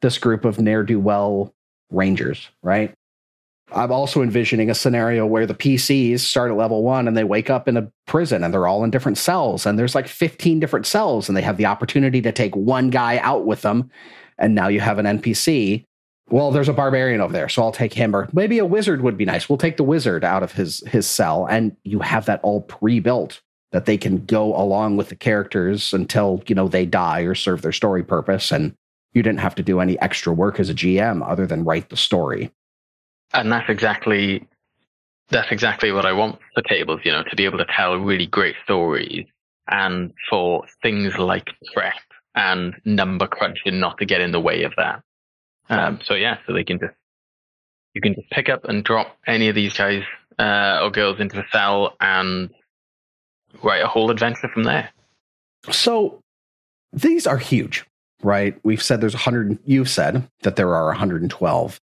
this 0.01 0.17
group 0.17 0.45
of 0.45 0.60
ne'er 0.60 0.84
do 0.84 0.99
well 0.99 1.53
Rangers, 1.91 2.49
right? 2.62 2.93
I'm 3.71 3.91
also 3.91 4.21
envisioning 4.21 4.69
a 4.69 4.75
scenario 4.75 5.25
where 5.25 5.47
the 5.47 5.55
PCs 5.55 6.19
start 6.19 6.51
at 6.51 6.58
level 6.58 6.84
one 6.84 7.08
and 7.08 7.17
they 7.17 7.23
wake 7.23 7.49
up 7.49 7.67
in 7.67 7.77
a 7.77 7.91
prison 8.05 8.43
and 8.43 8.53
they're 8.53 8.67
all 8.67 8.84
in 8.84 8.91
different 8.91 9.17
cells 9.17 9.65
and 9.65 9.77
there's 9.77 9.95
like 9.95 10.08
15 10.08 10.60
different 10.60 10.86
cells 10.86 11.27
and 11.27 11.36
they 11.36 11.41
have 11.41 11.58
the 11.58 11.65
opportunity 11.65 12.21
to 12.21 12.31
take 12.31 12.55
one 12.55 12.91
guy 12.91 13.17
out 13.17 13.45
with 13.45 13.63
them. 13.63 13.89
And 14.38 14.53
now 14.53 14.67
you 14.67 14.81
have 14.81 14.99
an 14.99 15.05
NPC. 15.05 15.84
Well, 16.29 16.51
there's 16.51 16.69
a 16.69 16.73
barbarian 16.73 17.21
over 17.21 17.33
there, 17.33 17.49
so 17.49 17.61
I'll 17.61 17.71
take 17.71 17.93
him, 17.93 18.15
or 18.15 18.27
maybe 18.33 18.57
a 18.57 18.65
wizard 18.65 19.01
would 19.01 19.17
be 19.17 19.25
nice. 19.25 19.47
We'll 19.47 19.59
take 19.59 19.77
the 19.77 19.83
wizard 19.83 20.23
out 20.23 20.41
of 20.41 20.53
his 20.53 20.79
his 20.88 21.05
cell, 21.07 21.45
and 21.45 21.75
you 21.83 21.99
have 21.99 22.25
that 22.25 22.39
all 22.41 22.61
pre-built 22.61 23.41
that 23.71 23.85
they 23.85 23.97
can 23.97 24.25
go 24.25 24.55
along 24.55 24.97
with 24.97 25.09
the 25.09 25.15
characters 25.15 25.93
until 25.93 26.41
you 26.47 26.55
know 26.55 26.67
they 26.67 26.85
die 26.85 27.21
or 27.21 27.35
serve 27.35 27.61
their 27.61 27.71
story 27.71 28.03
purpose, 28.03 28.51
and 28.51 28.75
you 29.13 29.21
didn't 29.21 29.39
have 29.39 29.55
to 29.55 29.63
do 29.63 29.79
any 29.79 29.99
extra 30.01 30.33
work 30.33 30.59
as 30.59 30.69
a 30.69 30.73
GM 30.73 31.27
other 31.27 31.45
than 31.45 31.63
write 31.63 31.89
the 31.89 31.97
story. 31.97 32.51
and 33.33 33.51
that's 33.51 33.69
exactly 33.69 34.47
that's 35.29 35.51
exactly 35.51 35.91
what 35.91 36.05
I 36.05 36.13
want 36.13 36.39
for 36.55 36.63
tables. 36.63 37.01
You 37.03 37.11
know, 37.11 37.23
to 37.23 37.35
be 37.35 37.45
able 37.45 37.59
to 37.59 37.65
tell 37.65 37.97
really 37.97 38.27
great 38.27 38.55
stories, 38.63 39.27
and 39.67 40.11
for 40.29 40.63
things 40.81 41.17
like 41.17 41.49
prep 41.73 41.93
and 42.33 42.73
number 42.83 43.27
crunching 43.27 43.79
not 43.79 43.97
to 43.99 44.05
get 44.05 44.21
in 44.21 44.31
the 44.31 44.41
way 44.41 44.63
of 44.63 44.73
that. 44.77 45.01
Um, 45.69 45.99
so 46.04 46.13
yeah, 46.13 46.38
so 46.45 46.54
they 46.54 46.63
can 46.63 46.80
just 46.80 46.93
you 47.93 48.01
can 48.01 48.13
just 48.13 48.30
pick 48.30 48.49
up 48.49 48.65
and 48.65 48.84
drop 48.84 49.17
any 49.25 49.49
of 49.49 49.56
these 49.56 49.73
guys 49.73 50.04
uh, 50.38 50.80
or 50.84 50.91
girls 50.91 51.19
into 51.19 51.36
the 51.38 51.45
cell 51.51 51.95
and 51.99 52.49
write 53.63 53.82
a 53.82 53.88
whole 53.88 54.12
adventure 54.12 54.49
from 54.54 54.63
there. 54.63 54.89
So 55.71 56.19
these 56.91 57.25
are 57.25 57.38
huge, 57.38 57.86
right? 58.21 58.60
We've 58.63 58.84
said 58.84 59.01
there's 59.01 59.13
100. 59.13 59.60
You've 59.65 59.89
said 59.89 60.28
that 60.43 60.56
there 60.58 60.75
are 60.75 60.88
112 60.88 61.80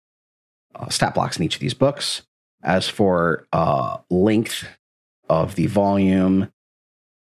uh, 0.75 0.88
stat 0.88 1.14
blocks 1.14 1.38
in 1.38 1.45
each 1.45 1.55
of 1.55 1.61
these 1.61 1.75
books. 1.75 2.23
As 2.64 2.88
for 2.88 3.45
uh, 3.53 3.99
length 4.09 4.68
of 5.29 5.57
the 5.57 5.66
volume, 5.66 6.53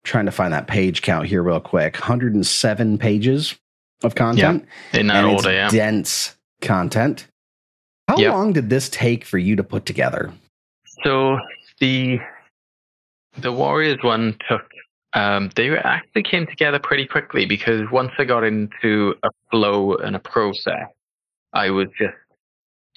trying 0.04 0.26
to 0.26 0.32
find 0.32 0.52
that 0.52 0.68
page 0.68 1.02
count 1.02 1.26
here 1.26 1.42
real 1.42 1.58
quick 1.58 1.94
107 1.94 2.98
pages 2.98 3.58
of 4.04 4.14
content. 4.14 4.66
Yeah, 4.92 5.00
in 5.00 5.06
that 5.08 5.24
and 5.24 5.34
order, 5.34 5.52
yeah. 5.52 5.68
dense 5.68 6.36
content. 6.62 7.26
How 8.08 8.16
Yep. 8.18 8.32
long 8.32 8.52
did 8.52 8.70
this 8.70 8.88
take 8.88 9.24
for 9.24 9.38
you 9.38 9.56
to 9.56 9.62
put 9.64 9.86
together? 9.86 10.32
So 11.04 11.38
the 11.80 12.20
the 13.38 13.52
Warriors 13.52 13.98
one 14.02 14.36
took 14.48 14.62
um, 15.14 15.50
they 15.56 15.76
actually 15.76 16.22
came 16.22 16.46
together 16.46 16.78
pretty 16.78 17.06
quickly 17.06 17.44
because 17.44 17.82
once 17.90 18.12
I 18.18 18.24
got 18.24 18.44
into 18.44 19.14
a 19.22 19.28
flow 19.50 19.94
and 19.96 20.16
a 20.16 20.18
process, 20.18 20.88
I 21.52 21.70
was 21.70 21.88
just 21.98 22.14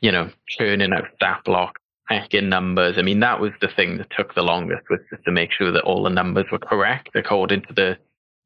you 0.02 0.12
know 0.12 0.30
churning 0.48 0.94
out 0.94 1.06
stat 1.16 1.42
blocks, 1.46 1.82
packing 2.08 2.50
numbers. 2.50 2.98
I 2.98 3.02
mean 3.02 3.20
that 3.22 3.40
was 3.40 3.52
the 3.62 3.68
thing 3.68 3.98
that 3.98 4.10
took 4.16 4.34
the 4.36 4.44
longest 4.44 4.84
was 4.90 5.00
just 5.10 5.24
to 5.26 5.32
make 5.32 5.52
sure 5.52 5.72
that 5.72 5.84
all 5.84 6.04
the 6.04 6.10
numbers 6.10 6.46
were 6.52 6.60
correct 6.60 7.10
according 7.16 7.62
to 7.64 7.74
the 7.74 7.98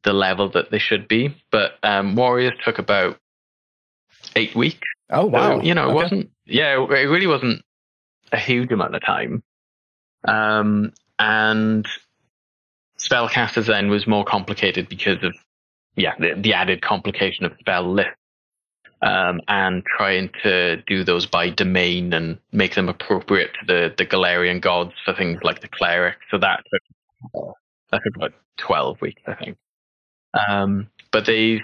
the 0.03 0.13
level 0.13 0.49
that 0.51 0.71
they 0.71 0.79
should 0.79 1.07
be. 1.07 1.35
But 1.51 1.73
um, 1.83 2.15
Warriors 2.15 2.53
took 2.63 2.79
about 2.79 3.17
eight 4.35 4.55
weeks. 4.55 4.87
Oh 5.09 5.31
So, 5.31 5.61
you 5.61 5.73
know, 5.73 5.89
it 5.89 5.93
wasn't. 5.93 6.29
Yeah, 6.45 6.73
it 6.75 7.05
really 7.07 7.27
wasn't 7.27 7.63
a 8.31 8.37
huge 8.37 8.71
amount 8.71 8.95
of 8.95 9.03
time. 9.03 9.43
Um, 10.27 10.93
and 11.17 11.87
spellcasters 12.99 13.67
then 13.67 13.89
was 13.89 14.05
more 14.07 14.25
complicated 14.25 14.89
because 14.89 15.23
of 15.23 15.33
yeah 15.95 16.13
the, 16.19 16.35
the 16.35 16.53
added 16.53 16.81
complication 16.81 17.45
of 17.45 17.53
spell 17.59 17.91
list. 17.91 18.09
Um, 19.01 19.39
and 19.47 19.81
trying 19.97 20.29
to 20.43 20.81
do 20.85 21.05
those 21.05 21.25
by 21.25 21.51
domain 21.51 22.11
and 22.11 22.37
make 22.51 22.75
them 22.75 22.89
appropriate 22.89 23.51
to 23.53 23.65
the, 23.65 23.93
the 23.97 24.05
Golarion 24.05 24.59
gods 24.59 24.91
for 25.05 25.13
things 25.13 25.39
like 25.41 25.61
the 25.61 25.69
cleric. 25.69 26.17
So 26.29 26.37
that 26.39 26.65
took, 26.69 27.55
that 27.91 28.01
took 28.03 28.15
about 28.17 28.33
12 28.57 28.99
weeks, 28.99 29.21
I 29.25 29.35
think. 29.35 29.57
Um, 30.49 30.89
but 31.13 31.25
they 31.25 31.61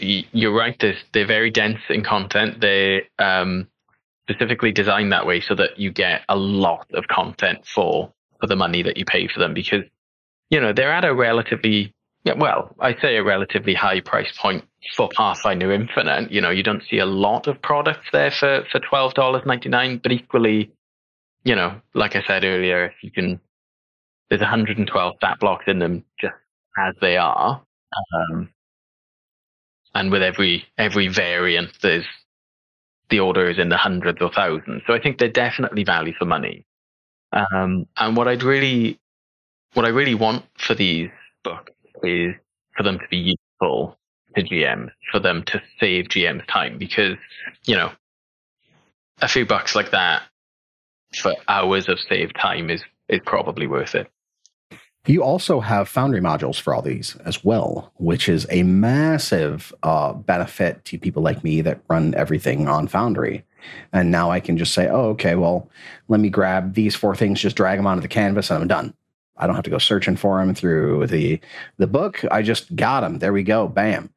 you're 0.00 0.54
right. 0.54 0.76
They're, 0.78 0.96
they're 1.12 1.26
very 1.26 1.50
dense 1.50 1.80
in 1.88 2.04
content. 2.04 2.60
They 2.60 3.08
um, 3.18 3.68
specifically 4.28 4.72
designed 4.72 5.12
that 5.12 5.26
way 5.26 5.40
so 5.40 5.54
that 5.54 5.78
you 5.78 5.90
get 5.90 6.22
a 6.28 6.36
lot 6.36 6.86
of 6.94 7.08
content 7.08 7.66
for 7.66 8.12
for 8.40 8.46
the 8.46 8.56
money 8.56 8.82
that 8.82 8.96
you 8.96 9.04
pay 9.04 9.28
for 9.28 9.38
them 9.38 9.54
because 9.54 9.84
you 10.50 10.60
know 10.60 10.72
they're 10.72 10.92
at 10.92 11.04
a 11.04 11.14
relatively 11.14 11.94
well, 12.24 12.74
I 12.78 12.94
say 13.00 13.16
a 13.16 13.24
relatively 13.24 13.74
high 13.74 14.00
price 14.00 14.30
point 14.40 14.64
for 14.96 15.08
Pathfinder 15.08 15.72
Infinite. 15.72 16.30
You 16.30 16.40
know, 16.40 16.50
you 16.50 16.62
don't 16.62 16.82
see 16.88 16.98
a 16.98 17.06
lot 17.06 17.48
of 17.48 17.60
products 17.60 18.06
there 18.12 18.30
for 18.30 18.64
for 18.70 18.78
twelve 18.78 19.14
dollars 19.14 19.42
ninety 19.44 19.68
nine, 19.68 19.98
but 19.98 20.12
equally, 20.12 20.70
you 21.44 21.56
know, 21.56 21.80
like 21.94 22.14
I 22.14 22.22
said 22.22 22.44
earlier, 22.44 22.86
if 22.86 22.94
you 23.02 23.10
can, 23.10 23.40
there's 24.28 24.40
112 24.40 25.14
stat 25.16 25.40
blocks 25.40 25.64
in 25.66 25.78
them 25.80 26.04
just 26.20 26.34
as 26.78 26.94
they 27.00 27.16
are. 27.16 27.62
Um, 28.14 28.48
and 29.94 30.10
with 30.10 30.22
every 30.22 30.64
every 30.78 31.08
variant, 31.08 31.70
there's 31.82 32.04
the 33.10 33.20
order 33.20 33.48
is 33.50 33.58
in 33.58 33.68
the 33.68 33.76
hundreds 33.76 34.20
or 34.22 34.32
thousands. 34.32 34.82
So 34.86 34.94
I 34.94 35.00
think 35.00 35.18
they're 35.18 35.28
definitely 35.28 35.84
value 35.84 36.14
for 36.18 36.24
money. 36.24 36.64
Um, 37.32 37.86
and 37.96 38.16
what 38.16 38.26
I'd 38.28 38.42
really, 38.42 38.98
what 39.74 39.84
I 39.84 39.90
really 39.90 40.14
want 40.14 40.44
for 40.56 40.74
these 40.74 41.10
books 41.44 41.72
is 42.02 42.34
for 42.76 42.82
them 42.82 42.98
to 42.98 43.04
be 43.10 43.36
useful 43.60 43.98
to 44.34 44.42
GMs, 44.42 44.90
for 45.10 45.20
them 45.20 45.42
to 45.46 45.62
save 45.78 46.06
GMs 46.06 46.46
time, 46.48 46.78
because 46.78 47.16
you 47.64 47.76
know, 47.76 47.92
a 49.20 49.28
few 49.28 49.44
bucks 49.44 49.74
like 49.74 49.90
that 49.90 50.22
for 51.14 51.34
hours 51.48 51.88
of 51.88 51.98
saved 52.00 52.36
time 52.40 52.70
is 52.70 52.82
is 53.08 53.20
probably 53.24 53.66
worth 53.66 53.94
it. 53.94 54.08
You 55.06 55.24
also 55.24 55.58
have 55.58 55.88
Foundry 55.88 56.20
modules 56.20 56.60
for 56.60 56.72
all 56.72 56.82
these 56.82 57.16
as 57.24 57.42
well, 57.42 57.92
which 57.96 58.28
is 58.28 58.46
a 58.50 58.62
massive 58.62 59.74
uh, 59.82 60.12
benefit 60.12 60.84
to 60.86 60.98
people 60.98 61.24
like 61.24 61.42
me 61.42 61.60
that 61.62 61.80
run 61.88 62.14
everything 62.14 62.68
on 62.68 62.86
Foundry. 62.86 63.44
And 63.92 64.12
now 64.12 64.30
I 64.30 64.38
can 64.38 64.56
just 64.56 64.74
say, 64.74 64.88
oh, 64.88 65.10
okay, 65.10 65.34
well, 65.34 65.68
let 66.06 66.20
me 66.20 66.30
grab 66.30 66.74
these 66.74 66.94
four 66.94 67.16
things, 67.16 67.40
just 67.40 67.56
drag 67.56 67.78
them 67.78 67.86
onto 67.86 68.00
the 68.00 68.08
canvas, 68.08 68.50
and 68.50 68.62
I'm 68.62 68.68
done. 68.68 68.94
I 69.36 69.46
don't 69.46 69.56
have 69.56 69.64
to 69.64 69.70
go 69.70 69.78
searching 69.78 70.16
for 70.16 70.38
them 70.38 70.54
through 70.54 71.08
the 71.08 71.40
the 71.78 71.86
book. 71.88 72.24
I 72.30 72.42
just 72.42 72.76
got 72.76 73.00
them. 73.00 73.18
There 73.18 73.32
we 73.32 73.42
go. 73.42 73.66
Bam. 73.66 74.10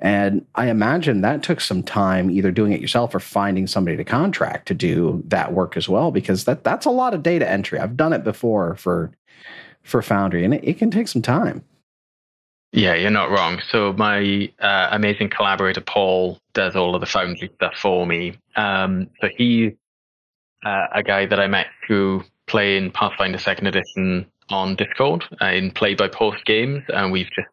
And 0.00 0.44
I 0.54 0.68
imagine 0.68 1.22
that 1.22 1.42
took 1.42 1.62
some 1.62 1.82
time, 1.82 2.30
either 2.30 2.50
doing 2.50 2.72
it 2.72 2.82
yourself 2.82 3.14
or 3.14 3.20
finding 3.20 3.66
somebody 3.66 3.96
to 3.96 4.04
contract 4.04 4.68
to 4.68 4.74
do 4.74 5.22
that 5.28 5.54
work 5.54 5.78
as 5.78 5.88
well, 5.88 6.10
because 6.10 6.44
that 6.44 6.62
that's 6.62 6.84
a 6.84 6.90
lot 6.90 7.14
of 7.14 7.22
data 7.22 7.48
entry. 7.50 7.78
I've 7.78 7.96
done 7.96 8.12
it 8.12 8.22
before 8.24 8.74
for 8.74 9.12
for 9.86 10.02
Foundry, 10.02 10.44
and 10.44 10.52
it, 10.52 10.64
it 10.64 10.78
can 10.78 10.90
take 10.90 11.08
some 11.08 11.22
time. 11.22 11.64
Yeah, 12.72 12.94
you're 12.94 13.10
not 13.10 13.30
wrong. 13.30 13.60
So 13.70 13.92
my 13.94 14.52
uh, 14.60 14.88
amazing 14.90 15.30
collaborator 15.30 15.80
Paul 15.80 16.38
does 16.52 16.76
all 16.76 16.94
of 16.94 17.00
the 17.00 17.06
Foundry 17.06 17.50
stuff 17.54 17.74
for 17.80 18.06
me. 18.06 18.36
Um, 18.54 19.08
so 19.20 19.28
he's 19.34 19.72
uh, 20.64 20.86
a 20.92 21.02
guy 21.02 21.26
that 21.26 21.40
I 21.40 21.46
met 21.46 21.68
through 21.86 22.24
playing 22.46 22.90
Pathfinder 22.90 23.38
Second 23.38 23.68
Edition 23.68 24.26
on 24.50 24.76
Discord 24.76 25.24
uh, 25.40 25.46
in 25.46 25.70
Play 25.70 25.94
by 25.94 26.08
Post 26.08 26.44
games, 26.44 26.82
and 26.88 27.12
we've 27.12 27.30
just 27.34 27.48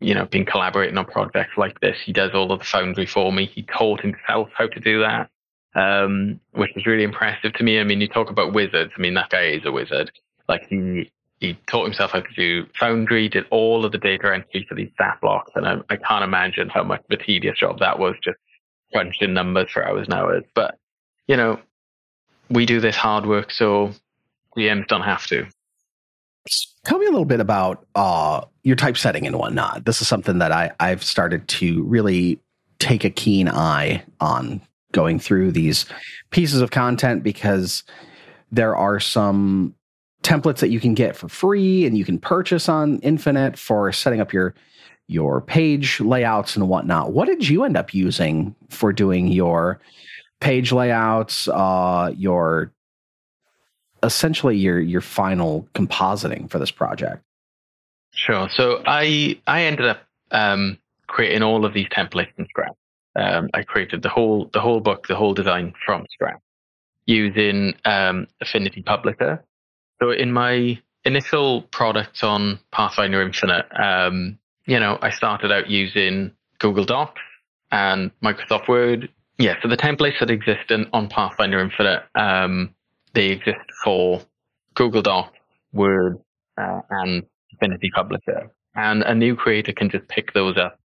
you 0.00 0.14
know 0.14 0.24
been 0.24 0.44
collaborating 0.44 0.98
on 0.98 1.04
projects 1.04 1.56
like 1.56 1.78
this. 1.80 1.96
He 2.04 2.12
does 2.12 2.32
all 2.34 2.50
of 2.50 2.58
the 2.58 2.64
Foundry 2.64 3.06
for 3.06 3.32
me. 3.32 3.46
He 3.46 3.62
taught 3.62 4.00
himself 4.00 4.48
how 4.56 4.66
to 4.66 4.80
do 4.80 5.00
that, 5.00 5.30
um, 5.74 6.40
which 6.52 6.76
is 6.76 6.86
really 6.86 7.04
impressive 7.04 7.52
to 7.54 7.64
me. 7.64 7.78
I 7.78 7.84
mean, 7.84 8.00
you 8.00 8.08
talk 8.08 8.30
about 8.30 8.54
wizards. 8.54 8.92
I 8.96 9.00
mean, 9.00 9.14
that 9.14 9.30
guy 9.30 9.48
is 9.48 9.64
a 9.64 9.72
wizard. 9.72 10.10
Like 10.48 10.66
he 10.68 11.10
he 11.44 11.58
taught 11.66 11.84
himself 11.84 12.12
how 12.12 12.20
to 12.20 12.34
do 12.34 12.66
Foundry, 12.80 13.28
did 13.28 13.46
all 13.50 13.84
of 13.84 13.92
the 13.92 13.98
data 13.98 14.32
entry 14.32 14.64
for 14.68 14.74
these 14.74 14.90
stat 14.94 15.18
blocks, 15.20 15.52
and 15.54 15.66
I, 15.66 15.78
I 15.90 15.96
can't 15.96 16.24
imagine 16.24 16.68
how 16.68 16.82
much 16.82 17.00
of 17.00 17.18
a 17.18 17.22
tedious 17.22 17.58
job 17.58 17.78
that 17.80 17.98
was, 17.98 18.14
just 18.22 18.38
crunching 18.92 19.34
numbers 19.34 19.70
for 19.70 19.86
hours 19.86 20.06
and 20.06 20.14
hours. 20.14 20.44
But 20.54 20.78
you 21.26 21.36
know, 21.36 21.60
we 22.50 22.66
do 22.66 22.80
this 22.80 22.96
hard 22.96 23.26
work, 23.26 23.50
so 23.50 23.92
DMs 24.56 24.86
don't 24.86 25.02
have 25.02 25.26
to. 25.28 25.46
Tell 26.84 26.98
me 26.98 27.06
a 27.06 27.10
little 27.10 27.24
bit 27.24 27.40
about 27.40 27.86
uh, 27.94 28.42
your 28.62 28.76
typesetting 28.76 29.26
and 29.26 29.38
whatnot. 29.38 29.86
This 29.86 30.02
is 30.02 30.08
something 30.08 30.38
that 30.38 30.52
I, 30.52 30.72
I've 30.78 31.02
started 31.02 31.48
to 31.48 31.82
really 31.84 32.38
take 32.78 33.04
a 33.04 33.10
keen 33.10 33.48
eye 33.48 34.04
on 34.20 34.60
going 34.92 35.18
through 35.18 35.52
these 35.52 35.86
pieces 36.30 36.60
of 36.60 36.70
content 36.70 37.22
because 37.22 37.82
there 38.52 38.76
are 38.76 39.00
some 39.00 39.74
templates 40.24 40.58
that 40.58 40.70
you 40.70 40.80
can 40.80 40.94
get 40.94 41.14
for 41.14 41.28
free 41.28 41.86
and 41.86 41.96
you 41.96 42.04
can 42.04 42.18
purchase 42.18 42.68
on 42.68 42.98
Infinite 43.00 43.58
for 43.58 43.92
setting 43.92 44.20
up 44.20 44.32
your 44.32 44.54
your 45.06 45.42
page 45.42 46.00
layouts 46.00 46.56
and 46.56 46.66
whatnot. 46.66 47.12
What 47.12 47.26
did 47.26 47.46
you 47.46 47.64
end 47.64 47.76
up 47.76 47.92
using 47.92 48.54
for 48.70 48.90
doing 48.92 49.28
your 49.28 49.78
page 50.40 50.72
layouts, 50.72 51.46
uh, 51.48 52.12
your 52.16 52.72
essentially 54.02 54.56
your 54.56 54.80
your 54.80 55.02
final 55.02 55.68
compositing 55.74 56.50
for 56.50 56.58
this 56.58 56.70
project? 56.70 57.22
Sure. 58.12 58.48
So 58.48 58.82
I 58.86 59.38
I 59.46 59.64
ended 59.64 59.86
up 59.86 60.02
um, 60.30 60.78
creating 61.06 61.42
all 61.42 61.64
of 61.64 61.74
these 61.74 61.88
templates 61.88 62.34
from 62.34 62.46
scratch. 62.46 62.72
Um, 63.16 63.50
I 63.54 63.62
created 63.62 64.02
the 64.02 64.08
whole 64.08 64.50
the 64.52 64.60
whole 64.60 64.80
book, 64.80 65.06
the 65.06 65.16
whole 65.16 65.34
design 65.34 65.74
from 65.84 66.06
scratch 66.10 66.40
using 67.06 67.74
um, 67.84 68.26
Affinity 68.40 68.82
Publisher. 68.82 69.44
So 70.00 70.10
in 70.10 70.32
my 70.32 70.78
initial 71.04 71.62
product 71.62 72.22
on 72.22 72.58
Pathfinder 72.72 73.22
Infinite, 73.22 73.66
um, 73.80 74.38
you 74.66 74.80
know, 74.80 74.98
I 75.02 75.10
started 75.10 75.52
out 75.52 75.68
using 75.68 76.32
Google 76.58 76.84
Docs 76.84 77.20
and 77.70 78.10
Microsoft 78.22 78.68
Word. 78.68 79.10
Yeah, 79.38 79.54
so 79.62 79.68
the 79.68 79.76
templates 79.76 80.20
that 80.20 80.30
exist 80.30 80.70
in, 80.70 80.86
on 80.92 81.08
Pathfinder 81.08 81.60
Infinite, 81.60 82.04
um, 82.14 82.74
they 83.12 83.30
exist 83.30 83.66
for 83.82 84.22
Google 84.74 85.02
Docs, 85.02 85.38
Word, 85.72 86.18
uh, 86.56 86.80
and 86.90 87.24
Affinity 87.52 87.90
Publisher. 87.94 88.50
And 88.74 89.02
a 89.02 89.14
new 89.14 89.36
creator 89.36 89.72
can 89.72 89.90
just 89.90 90.08
pick 90.08 90.32
those 90.32 90.56
up 90.56 90.78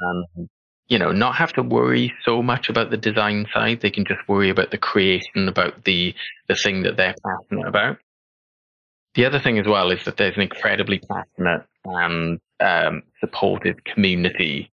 and 0.00 0.48
you 0.88 0.98
know, 0.98 1.12
not 1.12 1.34
have 1.36 1.52
to 1.54 1.62
worry 1.62 2.12
so 2.24 2.42
much 2.42 2.68
about 2.68 2.90
the 2.90 2.96
design 2.96 3.46
side. 3.54 3.80
They 3.80 3.90
can 3.90 4.04
just 4.04 4.20
worry 4.28 4.50
about 4.50 4.70
the 4.70 4.78
creation, 4.78 5.48
about 5.48 5.84
the 5.84 6.14
the 6.48 6.54
thing 6.54 6.82
that 6.82 6.96
they're 6.96 7.14
passionate 7.24 7.66
about. 7.66 7.98
The 9.14 9.24
other 9.24 9.38
thing 9.38 9.58
as 9.58 9.66
well 9.66 9.90
is 9.90 10.04
that 10.04 10.16
there's 10.16 10.36
an 10.36 10.42
incredibly 10.42 10.98
passionate 10.98 11.64
and 11.84 12.40
um, 12.60 13.02
supportive 13.20 13.76
community 13.84 14.72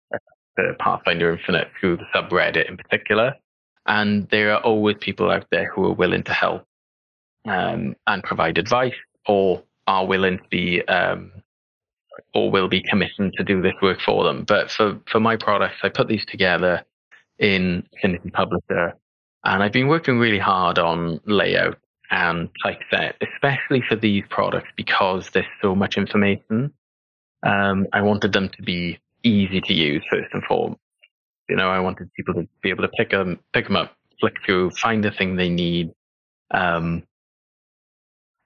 for 0.55 0.75
Pathfinder 0.75 1.33
Infinite 1.33 1.69
through 1.81 1.99
the 1.99 2.05
subreddit 2.15 2.69
in 2.69 2.77
particular. 2.77 3.35
And 3.87 4.29
there 4.31 4.53
are 4.53 4.61
always 4.61 4.97
people 5.01 5.31
out 5.31 5.47
there 5.51 5.71
who 5.71 5.85
are 5.85 5.93
willing 5.93 6.23
to 6.25 6.33
help 6.33 6.67
um, 7.47 7.95
and 8.07 8.23
provide 8.23 8.59
advice 8.59 8.95
or 9.27 9.63
are 9.87 10.05
willing 10.05 10.39
to 10.39 10.45
be 10.51 10.83
um, 10.89 11.31
or 12.35 12.51
will 12.51 12.69
be 12.69 12.83
commissioned 12.83 13.35
to 13.37 13.45
do 13.45 13.63
this 13.63 13.75
work 13.81 14.01
for 14.01 14.25
them. 14.25 14.45
But 14.45 14.71
for, 14.71 14.99
for 15.11 15.21
my 15.21 15.37
products, 15.37 15.77
I 15.83 15.89
put 15.89 16.09
these 16.09 16.25
together 16.27 16.85
in 17.39 17.87
Affinity 17.97 18.31
Publisher 18.31 18.95
and 19.45 19.63
I've 19.63 19.73
been 19.73 19.87
working 19.87 20.19
really 20.19 20.39
hard 20.39 20.79
on 20.79 21.21
layout 21.25 21.79
and 22.11 22.49
typeset, 22.63 23.17
especially 23.21 23.83
for 23.89 23.97
these 23.97 24.25
products 24.29 24.69
because 24.77 25.31
there's 25.31 25.47
so 25.61 25.75
much 25.75 25.97
information. 25.97 26.73
Um, 27.45 27.87
I 27.93 28.03
wanted 28.03 28.33
them 28.33 28.49
to 28.51 28.63
be 28.63 28.99
easy 29.23 29.61
to 29.61 29.75
use 29.75 30.03
first 30.11 30.29
and 30.33 30.43
foremost. 30.45 30.81
You 31.49 31.57
know, 31.57 31.69
I 31.69 31.79
wanted 31.81 32.13
people 32.15 32.35
to 32.35 32.49
be 32.63 32.71
able 32.71 32.83
to 32.83 32.89
pick 32.89 33.11
them, 33.11 33.39
pick 33.53 33.67
them 33.67 33.77
up, 33.77 33.97
flick 34.21 34.35
through, 34.45 34.71
find 34.71 35.05
the 35.05 35.11
thing 35.11 35.37
they 35.37 35.49
need, 35.49 35.93
um, 36.53 37.05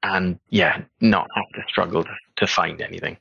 and 0.03 0.39
yeah, 0.51 0.83
not 1.01 1.29
have 1.35 1.49
to 1.55 1.63
struggle 1.69 2.05
to, 2.05 2.11
to 2.37 2.47
find 2.47 2.81
anything. 2.81 3.17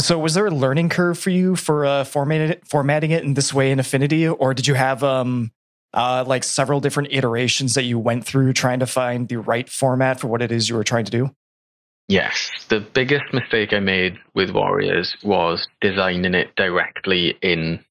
So, 0.00 0.18
was 0.18 0.34
there 0.34 0.46
a 0.46 0.50
learning 0.50 0.90
curve 0.90 1.18
for 1.18 1.30
you 1.30 1.56
for 1.56 1.84
uh, 1.84 2.04
formatting 2.04 2.50
it, 2.50 2.66
formatting 2.68 3.10
it 3.10 3.24
in 3.24 3.34
this 3.34 3.52
way 3.52 3.70
in 3.70 3.80
Affinity, 3.80 4.28
or 4.28 4.54
did 4.54 4.66
you 4.66 4.74
have 4.74 5.02
um, 5.02 5.50
uh, 5.94 6.24
like 6.26 6.44
several 6.44 6.80
different 6.80 7.12
iterations 7.12 7.74
that 7.74 7.84
you 7.84 7.98
went 7.98 8.24
through 8.24 8.52
trying 8.52 8.80
to 8.80 8.86
find 8.86 9.28
the 9.28 9.36
right 9.36 9.68
format 9.68 10.20
for 10.20 10.28
what 10.28 10.42
it 10.42 10.52
is 10.52 10.68
you 10.68 10.76
were 10.76 10.84
trying 10.84 11.04
to 11.04 11.10
do? 11.10 11.30
Yes, 12.08 12.50
the 12.68 12.80
biggest 12.80 13.32
mistake 13.34 13.72
I 13.72 13.80
made 13.80 14.18
with 14.34 14.50
Warriors 14.50 15.14
was 15.22 15.66
designing 15.80 16.34
it 16.34 16.54
directly 16.56 17.36
in 17.42 17.84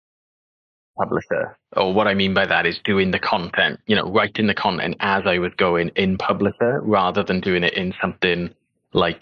Publisher. 0.98 1.56
Or 1.76 1.94
what 1.94 2.08
I 2.08 2.16
mean 2.16 2.34
by 2.34 2.48
that 2.48 2.66
is 2.66 2.80
doing 2.84 3.12
the 3.12 3.20
content, 3.20 3.80
you 3.86 3.96
know, 3.96 4.12
writing 4.12 4.48
the 4.48 4.56
content 4.56 4.96
as 5.00 5.24
I 5.28 5.38
was 5.38 5.52
going 5.58 5.90
in 5.96 6.18
Publisher 6.18 6.82
rather 6.82 7.24
than 7.24 7.42
doing 7.42 7.64
it 7.64 7.76
in 7.76 7.94
something 8.02 8.50
like 8.94 9.22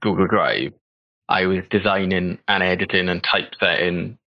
Google 0.00 0.28
Drive. 0.28 0.72
I 1.28 1.46
was 1.46 1.64
designing 1.70 2.38
and 2.46 2.62
editing 2.62 3.08
and 3.08 3.24
typesetting 3.24 4.18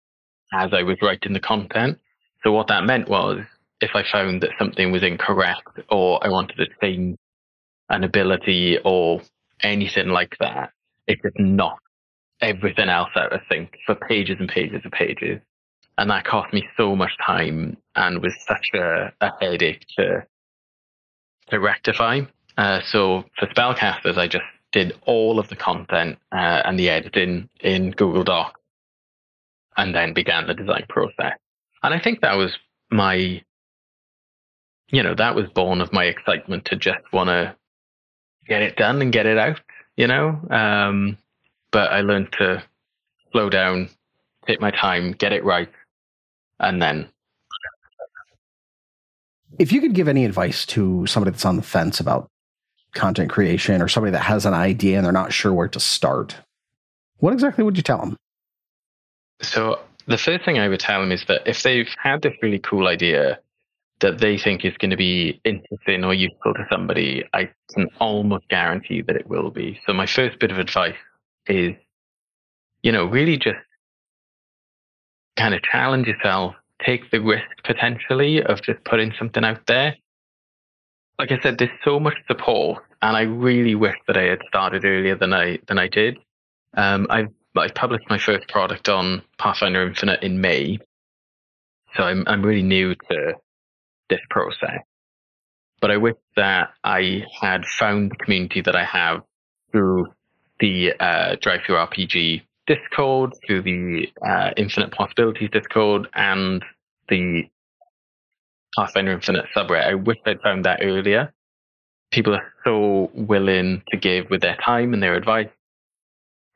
as 0.52 0.72
I 0.72 0.82
was 0.82 0.96
writing 1.02 1.34
the 1.34 1.40
content. 1.40 1.98
So 2.42 2.50
what 2.50 2.66
that 2.68 2.84
meant 2.84 3.08
was 3.08 3.40
if 3.84 3.90
I 3.94 4.02
found 4.10 4.42
that 4.42 4.58
something 4.58 4.90
was 4.90 5.02
incorrect 5.02 5.78
or 5.90 6.24
I 6.24 6.28
wanted 6.28 6.56
to 6.56 6.66
change 6.82 7.16
an 7.88 8.02
ability 8.02 8.78
or 8.84 9.20
anything 9.62 10.08
like 10.08 10.34
that, 10.40 10.70
it 11.06 11.18
just 11.22 11.38
knocked 11.38 11.82
everything 12.40 12.88
else 12.88 13.10
out 13.14 13.32
of 13.32 13.40
sync 13.50 13.76
for 13.86 13.94
pages 13.94 14.36
and 14.40 14.48
pages 14.48 14.80
and 14.82 14.92
pages. 14.92 15.40
And 15.98 16.10
that 16.10 16.24
cost 16.24 16.52
me 16.52 16.66
so 16.76 16.96
much 16.96 17.12
time 17.24 17.76
and 17.94 18.22
was 18.22 18.34
such 18.48 18.66
a, 18.74 19.12
a 19.20 19.30
headache 19.40 19.86
to 19.98 20.26
to 21.50 21.60
rectify. 21.60 22.22
Uh, 22.56 22.80
so 22.86 23.24
for 23.38 23.46
spellcasters, 23.48 24.16
I 24.16 24.26
just 24.26 24.44
did 24.72 24.98
all 25.06 25.38
of 25.38 25.48
the 25.48 25.56
content 25.56 26.18
uh, 26.32 26.62
and 26.64 26.78
the 26.78 26.88
editing 26.88 27.50
in 27.60 27.90
Google 27.90 28.24
Docs, 28.24 28.60
and 29.76 29.94
then 29.94 30.14
began 30.14 30.46
the 30.46 30.54
design 30.54 30.86
process. 30.88 31.34
And 31.82 31.92
I 31.92 32.00
think 32.00 32.22
that 32.22 32.36
was 32.38 32.56
my, 32.90 33.42
you 34.94 35.02
know, 35.02 35.14
that 35.14 35.34
was 35.34 35.48
born 35.48 35.80
of 35.80 35.92
my 35.92 36.04
excitement 36.04 36.66
to 36.66 36.76
just 36.76 37.00
want 37.12 37.28
to 37.28 37.56
get 38.46 38.62
it 38.62 38.76
done 38.76 39.02
and 39.02 39.12
get 39.12 39.26
it 39.26 39.38
out, 39.38 39.60
you 39.96 40.06
know. 40.06 40.38
Um, 40.50 41.18
but 41.72 41.90
I 41.92 42.02
learned 42.02 42.32
to 42.38 42.62
slow 43.32 43.50
down, 43.50 43.88
take 44.46 44.60
my 44.60 44.70
time, 44.70 45.12
get 45.12 45.32
it 45.32 45.44
right, 45.44 45.68
and 46.60 46.80
then. 46.80 47.08
If 49.58 49.72
you 49.72 49.80
could 49.80 49.94
give 49.94 50.08
any 50.08 50.24
advice 50.24 50.66
to 50.66 51.06
somebody 51.06 51.30
that's 51.30 51.44
on 51.44 51.56
the 51.56 51.62
fence 51.62 52.00
about 52.00 52.28
content 52.92 53.30
creation 53.30 53.82
or 53.82 53.88
somebody 53.88 54.12
that 54.12 54.22
has 54.22 54.46
an 54.46 54.54
idea 54.54 54.96
and 54.96 55.04
they're 55.04 55.12
not 55.12 55.32
sure 55.32 55.52
where 55.52 55.68
to 55.68 55.80
start, 55.80 56.36
what 57.18 57.32
exactly 57.32 57.64
would 57.64 57.76
you 57.76 57.82
tell 57.82 57.98
them? 57.98 58.16
So, 59.42 59.80
the 60.06 60.18
first 60.18 60.44
thing 60.44 60.58
I 60.58 60.68
would 60.68 60.80
tell 60.80 61.00
them 61.00 61.10
is 61.10 61.24
that 61.26 61.42
if 61.46 61.62
they've 61.62 61.88
had 61.98 62.22
this 62.22 62.34
really 62.42 62.58
cool 62.58 62.86
idea 62.86 63.40
that 64.00 64.18
they 64.18 64.36
think 64.36 64.64
is 64.64 64.76
going 64.78 64.90
to 64.90 64.96
be 64.96 65.40
interesting 65.44 66.04
or 66.04 66.14
useful 66.14 66.54
to 66.54 66.66
somebody, 66.70 67.24
I 67.32 67.50
can 67.72 67.88
almost 68.00 68.48
guarantee 68.48 69.02
that 69.02 69.16
it 69.16 69.28
will 69.28 69.50
be. 69.50 69.80
So 69.86 69.92
my 69.92 70.06
first 70.06 70.38
bit 70.38 70.50
of 70.50 70.58
advice 70.58 70.96
is, 71.46 71.74
you 72.82 72.92
know, 72.92 73.04
really 73.04 73.36
just 73.36 73.58
kind 75.36 75.54
of 75.54 75.62
challenge 75.62 76.06
yourself, 76.06 76.54
take 76.84 77.10
the 77.10 77.20
risk 77.20 77.46
potentially 77.64 78.42
of 78.42 78.62
just 78.62 78.82
putting 78.84 79.12
something 79.18 79.44
out 79.44 79.66
there. 79.66 79.96
Like 81.18 81.30
I 81.30 81.38
said, 81.40 81.58
there's 81.58 81.70
so 81.84 82.00
much 82.00 82.16
support, 82.26 82.82
and 83.00 83.16
I 83.16 83.22
really 83.22 83.76
wish 83.76 83.96
that 84.08 84.16
I 84.16 84.24
had 84.24 84.40
started 84.48 84.84
earlier 84.84 85.14
than 85.16 85.32
I 85.32 85.60
than 85.68 85.78
I 85.78 85.86
did. 85.86 86.18
Um, 86.76 87.06
I've 87.08 87.28
I 87.56 87.68
published 87.68 88.10
my 88.10 88.18
first 88.18 88.48
product 88.48 88.88
on 88.88 89.22
Pathfinder 89.38 89.86
Infinite 89.86 90.24
in 90.24 90.40
May, 90.40 90.78
so 91.96 92.02
I'm 92.02 92.24
I'm 92.26 92.42
really 92.42 92.64
new 92.64 92.96
to 92.96 93.34
this 94.14 94.24
process. 94.30 94.80
But 95.80 95.90
I 95.90 95.96
wish 95.96 96.14
that 96.36 96.70
I 96.82 97.24
had 97.40 97.64
found 97.66 98.10
the 98.10 98.16
community 98.16 98.60
that 98.62 98.76
I 98.76 98.84
have 98.84 99.22
through 99.70 100.06
the 100.60 100.92
uh, 100.98 101.36
RPG 101.36 102.42
Discord, 102.66 103.32
through 103.46 103.62
the 103.62 104.08
uh, 104.26 104.50
Infinite 104.56 104.92
Possibilities 104.92 105.50
Discord, 105.50 106.08
and 106.14 106.64
the 107.08 107.42
Pathfinder 108.76 109.12
Infinite 109.12 109.46
subreddit. 109.54 109.86
I 109.86 109.94
wish 109.94 110.18
I'd 110.24 110.40
found 110.40 110.64
that 110.64 110.80
earlier. 110.82 111.32
People 112.10 112.34
are 112.34 112.52
so 112.64 113.10
willing 113.12 113.82
to 113.90 113.96
give 113.96 114.30
with 114.30 114.40
their 114.40 114.56
time 114.56 114.94
and 114.94 115.02
their 115.02 115.14
advice. 115.14 115.48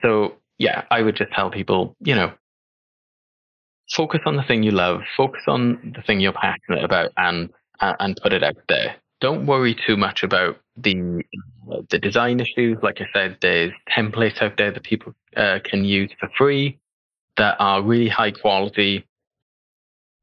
So, 0.01 0.37
yeah, 0.59 0.85
I 0.91 1.03
would 1.03 1.17
just 1.17 1.33
tell 1.33 1.51
people, 1.51 1.97
you 2.01 2.15
know, 2.15 2.33
focus 3.91 4.21
on 4.27 4.37
the 4.37 4.43
thing 4.43 4.63
you 4.63 4.71
love, 4.71 5.03
focus 5.17 5.43
on 5.47 5.93
the 5.97 6.03
thing 6.03 6.21
you're 6.21 6.33
passionate 6.33 6.85
about, 6.85 7.11
and 7.17 7.51
and 7.81 8.19
put 8.23 8.33
it 8.33 8.43
out 8.43 8.57
there. 8.69 8.97
Don't 9.21 9.47
worry 9.47 9.75
too 9.75 9.97
much 9.97 10.23
about 10.23 10.59
the 10.77 11.23
the 11.91 11.99
design 11.99 12.41
issues. 12.41 12.79
Like 12.83 13.01
I 13.01 13.07
said, 13.13 13.39
there's 13.41 13.73
templates 13.91 14.41
out 14.43 14.57
there 14.57 14.71
that 14.71 14.83
people 14.83 15.15
uh, 15.37 15.59
can 15.65 15.85
use 15.85 16.11
for 16.19 16.29
free 16.37 16.79
that 17.37 17.57
are 17.59 17.83
really 17.83 18.09
high 18.09 18.33
quality, 18.33 19.07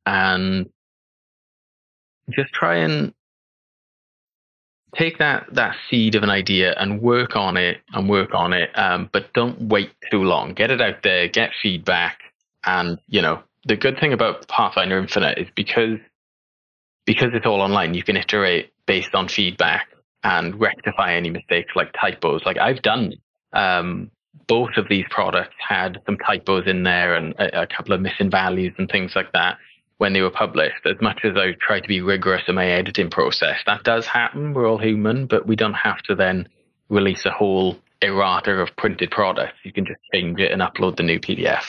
and 0.06 0.70
just 2.32 2.54
try 2.54 2.78
and 2.78 3.14
take 4.96 5.18
that 5.20 5.48
that 5.54 5.76
seed 5.90 6.16
of 6.16 6.24
an 6.24 6.30
idea 6.30 6.74
and 6.78 7.02
work 7.02 7.36
on 7.36 7.58
it 7.58 7.82
and 7.94 8.10
work 8.10 8.34
on 8.34 8.54
it. 8.54 8.70
Um, 8.78 9.10
but 9.12 9.34
don't 9.34 9.62
wait 9.64 9.92
too 10.12 10.24
long. 10.24 10.54
Get 10.54 10.72
it 10.72 10.82
out 10.82 11.04
there, 11.04 11.28
get 11.28 11.52
feedback, 11.62 12.20
and 12.66 13.00
you 13.08 13.22
know 13.22 13.44
the 13.66 13.76
good 13.76 14.00
thing 14.00 14.14
about 14.14 14.48
Pathfinder 14.48 14.98
Infinite 14.98 15.38
is 15.38 15.48
because 15.56 16.00
because 17.06 17.30
it's 17.34 17.46
all 17.46 17.62
online, 17.62 17.94
you 17.94 18.04
can 18.04 18.18
iterate 18.18 18.72
based 18.88 19.14
on 19.14 19.28
feedback 19.28 19.90
and 20.24 20.60
rectify 20.60 21.14
any 21.14 21.30
mistakes 21.30 21.72
like 21.76 21.94
typos. 22.00 22.42
Like 22.46 22.58
I've 22.58 22.82
done 22.82 23.14
um, 23.54 24.10
both 24.48 24.72
of 24.78 24.88
these 24.90 25.06
products 25.10 25.56
had 25.60 26.02
some 26.06 26.18
typos 26.18 26.64
in 26.68 26.84
there 26.84 27.16
and 27.16 27.34
a, 27.36 27.62
a, 27.62 27.68
couple 27.68 27.94
of 27.94 28.02
missing 28.02 28.30
values 28.30 28.74
and 28.78 28.90
things 28.90 29.16
like 29.16 29.32
that 29.34 29.58
when 29.98 30.14
they 30.14 30.22
were 30.22 30.32
published. 30.32 30.86
As 30.86 31.00
much 31.00 31.20
as 31.24 31.38
I 31.38 31.54
try 31.62 31.80
to 31.80 31.88
be 31.88 32.02
rigorous 32.02 32.44
in 32.48 32.56
my 32.56 32.68
editing 32.68 33.10
process, 33.10 33.58
that 33.66 33.84
does 33.84 34.08
happen. 34.08 34.54
We're 34.54 34.68
all 34.68 34.80
human, 34.80 35.28
but 35.28 35.48
we 35.48 35.56
don't 35.56 35.74
have 35.76 36.00
to 36.04 36.16
then 36.16 36.50
release 36.90 37.26
a 37.26 37.32
whole 37.32 37.78
errata 38.02 38.52
of 38.52 38.76
printed 38.78 39.12
products. 39.12 39.58
You 39.64 39.72
can 39.72 39.86
just 39.86 40.00
change 40.12 40.40
it 40.40 40.52
and 40.52 40.62
upload 40.62 40.98
the 40.98 41.04
new 41.04 41.20
PDF 41.20 41.64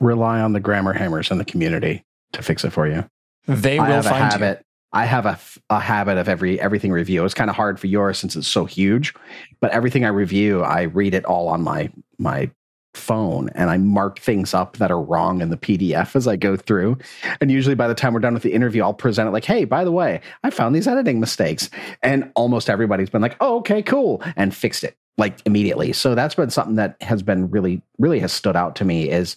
rely 0.00 0.40
on 0.40 0.52
the 0.52 0.60
grammar 0.60 0.92
hammers 0.92 1.30
in 1.30 1.38
the 1.38 1.44
community 1.44 2.04
to 2.32 2.42
fix 2.42 2.64
it 2.64 2.70
for 2.70 2.86
you. 2.86 3.08
They 3.46 3.78
will 3.78 3.86
I 3.86 3.90
have 3.90 4.04
find 4.04 4.22
a 4.22 4.30
habit. 4.30 4.58
You. 4.58 4.64
I 4.92 5.04
have 5.06 5.26
a, 5.26 5.38
a 5.70 5.80
habit 5.80 6.18
of 6.18 6.28
every 6.28 6.60
everything 6.60 6.92
review. 6.92 7.24
It's 7.24 7.34
kind 7.34 7.50
of 7.50 7.56
hard 7.56 7.80
for 7.80 7.88
yours 7.88 8.18
since 8.18 8.36
it's 8.36 8.46
so 8.46 8.64
huge, 8.64 9.12
but 9.60 9.72
everything 9.72 10.04
I 10.04 10.08
review, 10.08 10.62
I 10.62 10.82
read 10.82 11.14
it 11.14 11.24
all 11.24 11.48
on 11.48 11.62
my 11.62 11.90
my 12.18 12.50
phone 12.94 13.48
and 13.56 13.70
I 13.70 13.76
mark 13.76 14.20
things 14.20 14.54
up 14.54 14.76
that 14.76 14.90
are 14.90 15.00
wrong 15.00 15.40
in 15.40 15.50
the 15.50 15.56
PDF 15.56 16.14
as 16.14 16.26
I 16.26 16.36
go 16.36 16.56
through. 16.56 16.98
And 17.40 17.50
usually 17.50 17.74
by 17.74 17.88
the 17.88 17.94
time 17.94 18.14
we're 18.14 18.20
done 18.20 18.34
with 18.34 18.44
the 18.44 18.52
interview, 18.52 18.82
I'll 18.82 18.94
present 18.94 19.28
it 19.28 19.32
like, 19.32 19.44
hey, 19.44 19.64
by 19.64 19.84
the 19.84 19.92
way, 19.92 20.20
I 20.42 20.50
found 20.50 20.74
these 20.74 20.86
editing 20.86 21.20
mistakes. 21.20 21.70
And 22.02 22.30
almost 22.36 22.70
everybody's 22.70 23.10
been 23.10 23.22
like, 23.22 23.36
oh, 23.40 23.56
okay, 23.58 23.82
cool, 23.82 24.22
and 24.36 24.54
fixed 24.54 24.84
it 24.84 24.96
like 25.18 25.38
immediately. 25.44 25.92
So 25.92 26.14
that's 26.14 26.34
been 26.34 26.50
something 26.50 26.76
that 26.76 26.96
has 27.00 27.22
been 27.22 27.50
really, 27.50 27.82
really 27.98 28.20
has 28.20 28.32
stood 28.32 28.56
out 28.56 28.76
to 28.76 28.84
me 28.84 29.10
is 29.10 29.36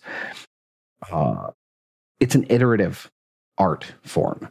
uh, 1.12 1.52
it's 2.20 2.36
an 2.36 2.46
iterative 2.50 3.12
art 3.58 3.86
form. 4.04 4.50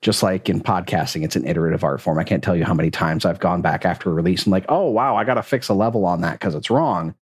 Just 0.00 0.22
like 0.22 0.48
in 0.48 0.60
podcasting, 0.60 1.24
it's 1.24 1.36
an 1.36 1.46
iterative 1.46 1.84
art 1.84 2.00
form. 2.00 2.18
I 2.18 2.24
can't 2.24 2.42
tell 2.42 2.56
you 2.56 2.64
how 2.64 2.74
many 2.74 2.90
times 2.90 3.24
I've 3.24 3.38
gone 3.38 3.62
back 3.62 3.84
after 3.84 4.10
a 4.10 4.12
release 4.12 4.42
and 4.42 4.50
like, 4.50 4.64
oh 4.68 4.90
wow, 4.90 5.14
I 5.16 5.22
got 5.22 5.34
to 5.34 5.42
fix 5.44 5.68
a 5.68 5.74
level 5.74 6.04
on 6.04 6.22
that 6.22 6.40
because 6.40 6.56
it's 6.56 6.70
wrong, 6.70 7.14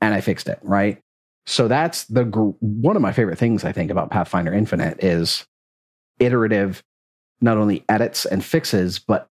and 0.00 0.12
I 0.12 0.20
fixed 0.20 0.48
it. 0.48 0.58
Right. 0.62 0.98
So 1.46 1.68
that's 1.68 2.04
the 2.04 2.24
one 2.24 2.96
of 2.96 3.02
my 3.02 3.12
favorite 3.12 3.38
things 3.38 3.64
I 3.64 3.72
think 3.72 3.90
about 3.90 4.10
Pathfinder 4.10 4.52
Infinite 4.52 5.02
is 5.02 5.46
iterative, 6.18 6.82
not 7.40 7.56
only 7.56 7.84
edits 7.88 8.26
and 8.26 8.44
fixes, 8.44 8.98
but 8.98 9.28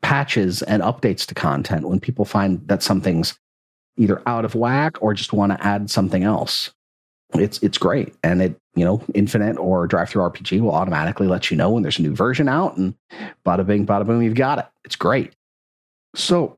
patches 0.00 0.62
and 0.62 0.82
updates 0.82 1.24
to 1.26 1.34
content 1.34 1.88
when 1.88 2.00
people 2.00 2.24
find 2.24 2.66
that 2.66 2.82
something's 2.82 3.38
either 3.96 4.22
out 4.26 4.44
of 4.44 4.54
whack 4.54 5.00
or 5.02 5.14
just 5.14 5.32
want 5.32 5.52
to 5.52 5.64
add 5.64 5.90
something 5.90 6.24
else. 6.24 6.72
It's 7.34 7.58
it's 7.62 7.78
great. 7.78 8.14
And 8.22 8.42
it, 8.42 8.56
you 8.74 8.84
know, 8.84 9.02
Infinite 9.14 9.56
or 9.58 9.88
DriveThruRPG 9.88 10.60
will 10.60 10.74
automatically 10.74 11.26
let 11.26 11.50
you 11.50 11.56
know 11.56 11.70
when 11.70 11.82
there's 11.82 11.98
a 11.98 12.02
new 12.02 12.14
version 12.14 12.48
out 12.48 12.76
and 12.76 12.94
bada 13.46 13.66
bing, 13.66 13.86
bada 13.86 14.06
boom, 14.06 14.22
you've 14.22 14.34
got 14.34 14.58
it. 14.58 14.66
It's 14.84 14.96
great. 14.96 15.32
So 16.14 16.56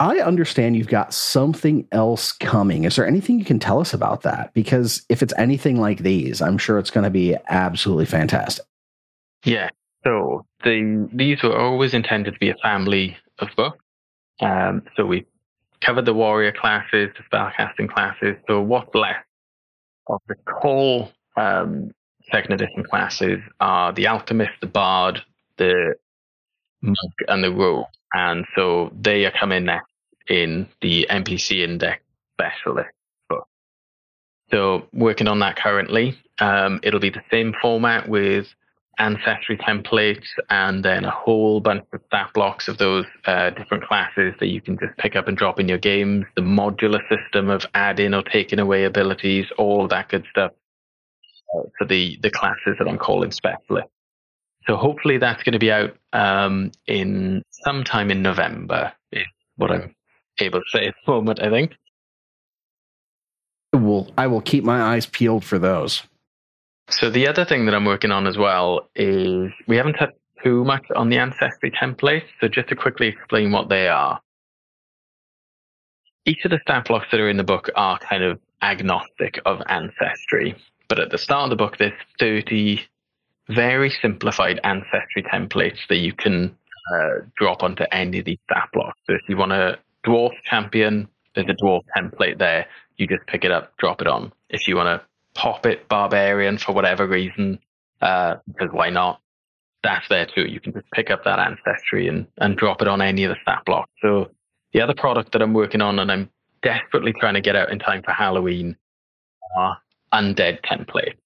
I 0.00 0.18
understand 0.18 0.76
you've 0.76 0.88
got 0.88 1.12
something 1.12 1.86
else 1.90 2.32
coming. 2.32 2.84
Is 2.84 2.96
there 2.96 3.06
anything 3.06 3.38
you 3.38 3.44
can 3.44 3.58
tell 3.58 3.80
us 3.80 3.92
about 3.92 4.22
that? 4.22 4.54
Because 4.54 5.04
if 5.08 5.22
it's 5.22 5.34
anything 5.36 5.80
like 5.80 5.98
these, 5.98 6.40
I'm 6.40 6.58
sure 6.58 6.78
it's 6.78 6.90
going 6.90 7.04
to 7.04 7.10
be 7.10 7.36
absolutely 7.48 8.06
fantastic. 8.06 8.64
Yeah. 9.44 9.70
So 10.04 10.46
the 10.62 11.08
these 11.12 11.42
were 11.42 11.58
always 11.58 11.94
intended 11.94 12.34
to 12.34 12.38
be 12.38 12.50
a 12.50 12.56
family 12.62 13.16
of 13.40 13.48
books. 13.56 13.78
Um, 14.40 14.82
so 14.96 15.04
we 15.04 15.26
covered 15.80 16.04
the 16.04 16.14
warrior 16.14 16.52
classes, 16.52 17.10
the 17.16 17.36
spellcasting 17.36 17.88
classes. 17.88 18.36
So 18.46 18.60
what's 18.60 18.94
left 18.94 19.26
of 20.08 20.20
the 20.28 20.34
core 20.34 21.08
um, 21.36 21.92
second 22.30 22.52
edition 22.52 22.84
classes 22.84 23.40
are 23.60 23.92
the 23.92 24.06
alchemist, 24.06 24.52
the 24.60 24.66
bard, 24.66 25.22
the 25.56 25.94
monk, 26.82 27.14
and 27.28 27.42
the 27.42 27.52
rogue. 27.52 27.86
And 28.12 28.44
so 28.54 28.92
they 28.98 29.24
are 29.26 29.32
coming 29.32 29.64
next 29.64 29.92
in 30.28 30.68
the 30.80 31.06
NPC 31.10 31.62
index 31.62 32.02
specialist 32.34 32.90
book. 33.28 33.46
So 34.50 34.86
working 34.92 35.28
on 35.28 35.40
that 35.40 35.56
currently. 35.56 36.18
Um, 36.40 36.80
it'll 36.82 37.00
be 37.00 37.10
the 37.10 37.22
same 37.30 37.54
format 37.60 38.08
with 38.08 38.46
ancestry 38.98 39.56
templates 39.56 40.26
and 40.50 40.84
then 40.84 41.04
a 41.04 41.10
whole 41.10 41.60
bunch 41.60 41.84
of 41.92 42.00
stat 42.06 42.30
blocks 42.34 42.68
of 42.68 42.78
those 42.78 43.06
uh, 43.26 43.50
different 43.50 43.84
classes 43.84 44.34
that 44.40 44.48
you 44.48 44.60
can 44.60 44.78
just 44.78 44.96
pick 44.98 45.16
up 45.16 45.28
and 45.28 45.36
drop 45.36 45.60
in 45.60 45.68
your 45.68 45.78
games, 45.78 46.24
the 46.36 46.42
modular 46.42 47.00
system 47.08 47.48
of 47.48 47.64
adding 47.74 48.14
or 48.14 48.22
taking 48.22 48.58
away 48.58 48.84
abilities, 48.84 49.46
all 49.56 49.88
that 49.88 50.08
good 50.08 50.24
stuff 50.30 50.52
uh, 51.56 51.62
for 51.78 51.86
the, 51.86 52.18
the 52.22 52.30
classes 52.30 52.76
that 52.78 52.88
I'm 52.88 52.98
calling 52.98 53.30
specialist. 53.30 53.88
So 54.66 54.76
hopefully 54.76 55.18
that's 55.18 55.42
going 55.42 55.54
to 55.54 55.58
be 55.58 55.72
out 55.72 55.96
um, 56.12 56.72
in 56.86 57.42
sometime 57.64 58.10
in 58.10 58.22
November 58.22 58.92
is 59.12 59.24
what 59.56 59.70
I'm 59.70 59.94
able 60.40 60.60
to 60.60 60.66
say 60.70 60.86
at 60.86 60.94
the 61.04 61.12
moment, 61.12 61.40
I 61.40 61.50
think. 61.50 61.72
Well, 63.72 64.10
I 64.16 64.26
will 64.26 64.40
keep 64.40 64.64
my 64.64 64.80
eyes 64.80 65.06
peeled 65.06 65.44
for 65.44 65.58
those. 65.58 66.02
So 66.90 67.10
the 67.10 67.28
other 67.28 67.44
thing 67.44 67.66
that 67.66 67.74
I'm 67.74 67.84
working 67.84 68.10
on 68.10 68.26
as 68.26 68.38
well 68.38 68.88
is 68.94 69.50
we 69.66 69.76
haven't 69.76 69.96
had 69.98 70.10
too 70.42 70.64
much 70.64 70.86
on 70.94 71.10
the 71.10 71.18
ancestry 71.18 71.70
templates. 71.70 72.24
So 72.40 72.48
just 72.48 72.68
to 72.68 72.76
quickly 72.76 73.08
explain 73.08 73.52
what 73.52 73.68
they 73.68 73.88
are. 73.88 74.20
Each 76.24 76.44
of 76.44 76.50
the 76.50 76.58
stat 76.62 76.86
blocks 76.86 77.06
that 77.10 77.20
are 77.20 77.28
in 77.28 77.36
the 77.36 77.44
book 77.44 77.70
are 77.74 77.98
kind 77.98 78.22
of 78.22 78.38
agnostic 78.62 79.38
of 79.44 79.60
ancestry. 79.68 80.56
But 80.88 80.98
at 80.98 81.10
the 81.10 81.18
start 81.18 81.44
of 81.44 81.50
the 81.50 81.56
book, 81.56 81.76
there's 81.78 81.92
30 82.18 82.80
very 83.48 83.90
simplified 84.02 84.60
ancestry 84.64 85.22
templates 85.22 85.78
that 85.88 85.96
you 85.96 86.12
can 86.12 86.56
uh, 86.94 87.24
drop 87.36 87.62
onto 87.62 87.84
any 87.92 88.18
of 88.18 88.24
these 88.24 88.38
stat 88.50 88.68
blocks. 88.72 88.98
So 89.06 89.14
if 89.14 89.22
you 89.28 89.36
want 89.36 89.52
a 89.52 89.78
dwarf 90.06 90.32
champion, 90.44 91.08
there's 91.34 91.48
a 91.48 91.62
dwarf 91.62 91.82
template 91.96 92.38
there. 92.38 92.66
You 92.96 93.06
just 93.06 93.26
pick 93.26 93.44
it 93.44 93.50
up, 93.50 93.76
drop 93.78 94.00
it 94.00 94.06
on. 94.06 94.32
If 94.50 94.68
you 94.68 94.76
want 94.76 95.02
to 95.38 95.66
it 95.66 95.88
Barbarian 95.88 96.58
for 96.58 96.72
whatever 96.72 97.06
reason, 97.06 97.58
uh, 98.00 98.36
because 98.46 98.70
why 98.72 98.90
not? 98.90 99.20
That's 99.82 100.08
there 100.08 100.26
too. 100.26 100.42
You 100.42 100.60
can 100.60 100.72
just 100.72 100.90
pick 100.92 101.10
up 101.10 101.24
that 101.24 101.38
ancestry 101.38 102.08
and, 102.08 102.26
and 102.38 102.56
drop 102.56 102.82
it 102.82 102.88
on 102.88 103.00
any 103.00 103.24
of 103.24 103.30
the 103.30 103.36
stat 103.42 103.62
blocks. 103.64 103.90
So 104.02 104.30
the 104.72 104.80
other 104.80 104.94
product 104.94 105.32
that 105.32 105.42
I'm 105.42 105.54
working 105.54 105.80
on 105.80 105.98
and 105.98 106.10
I'm 106.10 106.30
desperately 106.62 107.12
trying 107.12 107.34
to 107.34 107.40
get 107.40 107.56
out 107.56 107.70
in 107.70 107.78
time 107.78 108.02
for 108.02 108.12
Halloween 108.12 108.76
are 109.56 109.78
undead 110.12 110.62
templates. 110.62 111.16